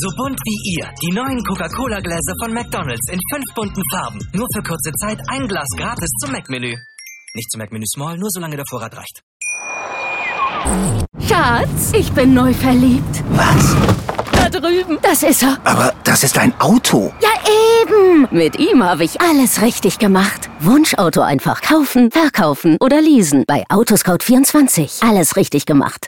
So 0.00 0.08
bunt 0.16 0.38
wie 0.44 0.76
ihr. 0.76 0.88
Die 1.02 1.12
neuen 1.12 1.42
Coca-Cola-Gläser 1.42 2.32
von 2.40 2.54
McDonald's 2.54 3.10
in 3.10 3.18
fünf 3.34 3.52
bunten 3.52 3.82
Farben. 3.92 4.20
Nur 4.32 4.46
für 4.54 4.62
kurze 4.62 4.92
Zeit 4.92 5.18
ein 5.26 5.48
Glas 5.48 5.66
gratis 5.76 6.08
zum 6.20 6.30
Mac-Menü. 6.30 6.72
Nicht 7.34 7.50
zum 7.50 7.58
Mac-Menü 7.58 7.84
Small, 7.92 8.16
nur 8.16 8.28
solange 8.30 8.54
der 8.54 8.64
Vorrat 8.70 8.96
reicht. 8.96 9.22
Schatz, 11.26 11.92
ich 11.94 12.12
bin 12.12 12.32
neu 12.32 12.54
verliebt. 12.54 13.24
Was? 13.30 13.74
Da 14.30 14.48
drüben. 14.48 14.98
Das 15.02 15.24
ist 15.24 15.42
er. 15.42 15.58
Aber 15.64 15.92
das 16.04 16.22
ist 16.22 16.38
ein 16.38 16.52
Auto. 16.60 17.12
Ja, 17.20 17.30
eben. 17.82 18.28
Mit 18.30 18.56
ihm 18.56 18.84
habe 18.84 19.02
ich 19.02 19.20
alles 19.20 19.62
richtig 19.62 19.98
gemacht. 19.98 20.48
Wunschauto 20.60 21.22
einfach 21.22 21.60
kaufen, 21.60 22.12
verkaufen 22.12 22.76
oder 22.78 23.00
leasen. 23.00 23.42
Bei 23.48 23.64
Autoscout24. 23.68 25.04
Alles 25.08 25.34
richtig 25.34 25.66
gemacht. 25.66 26.06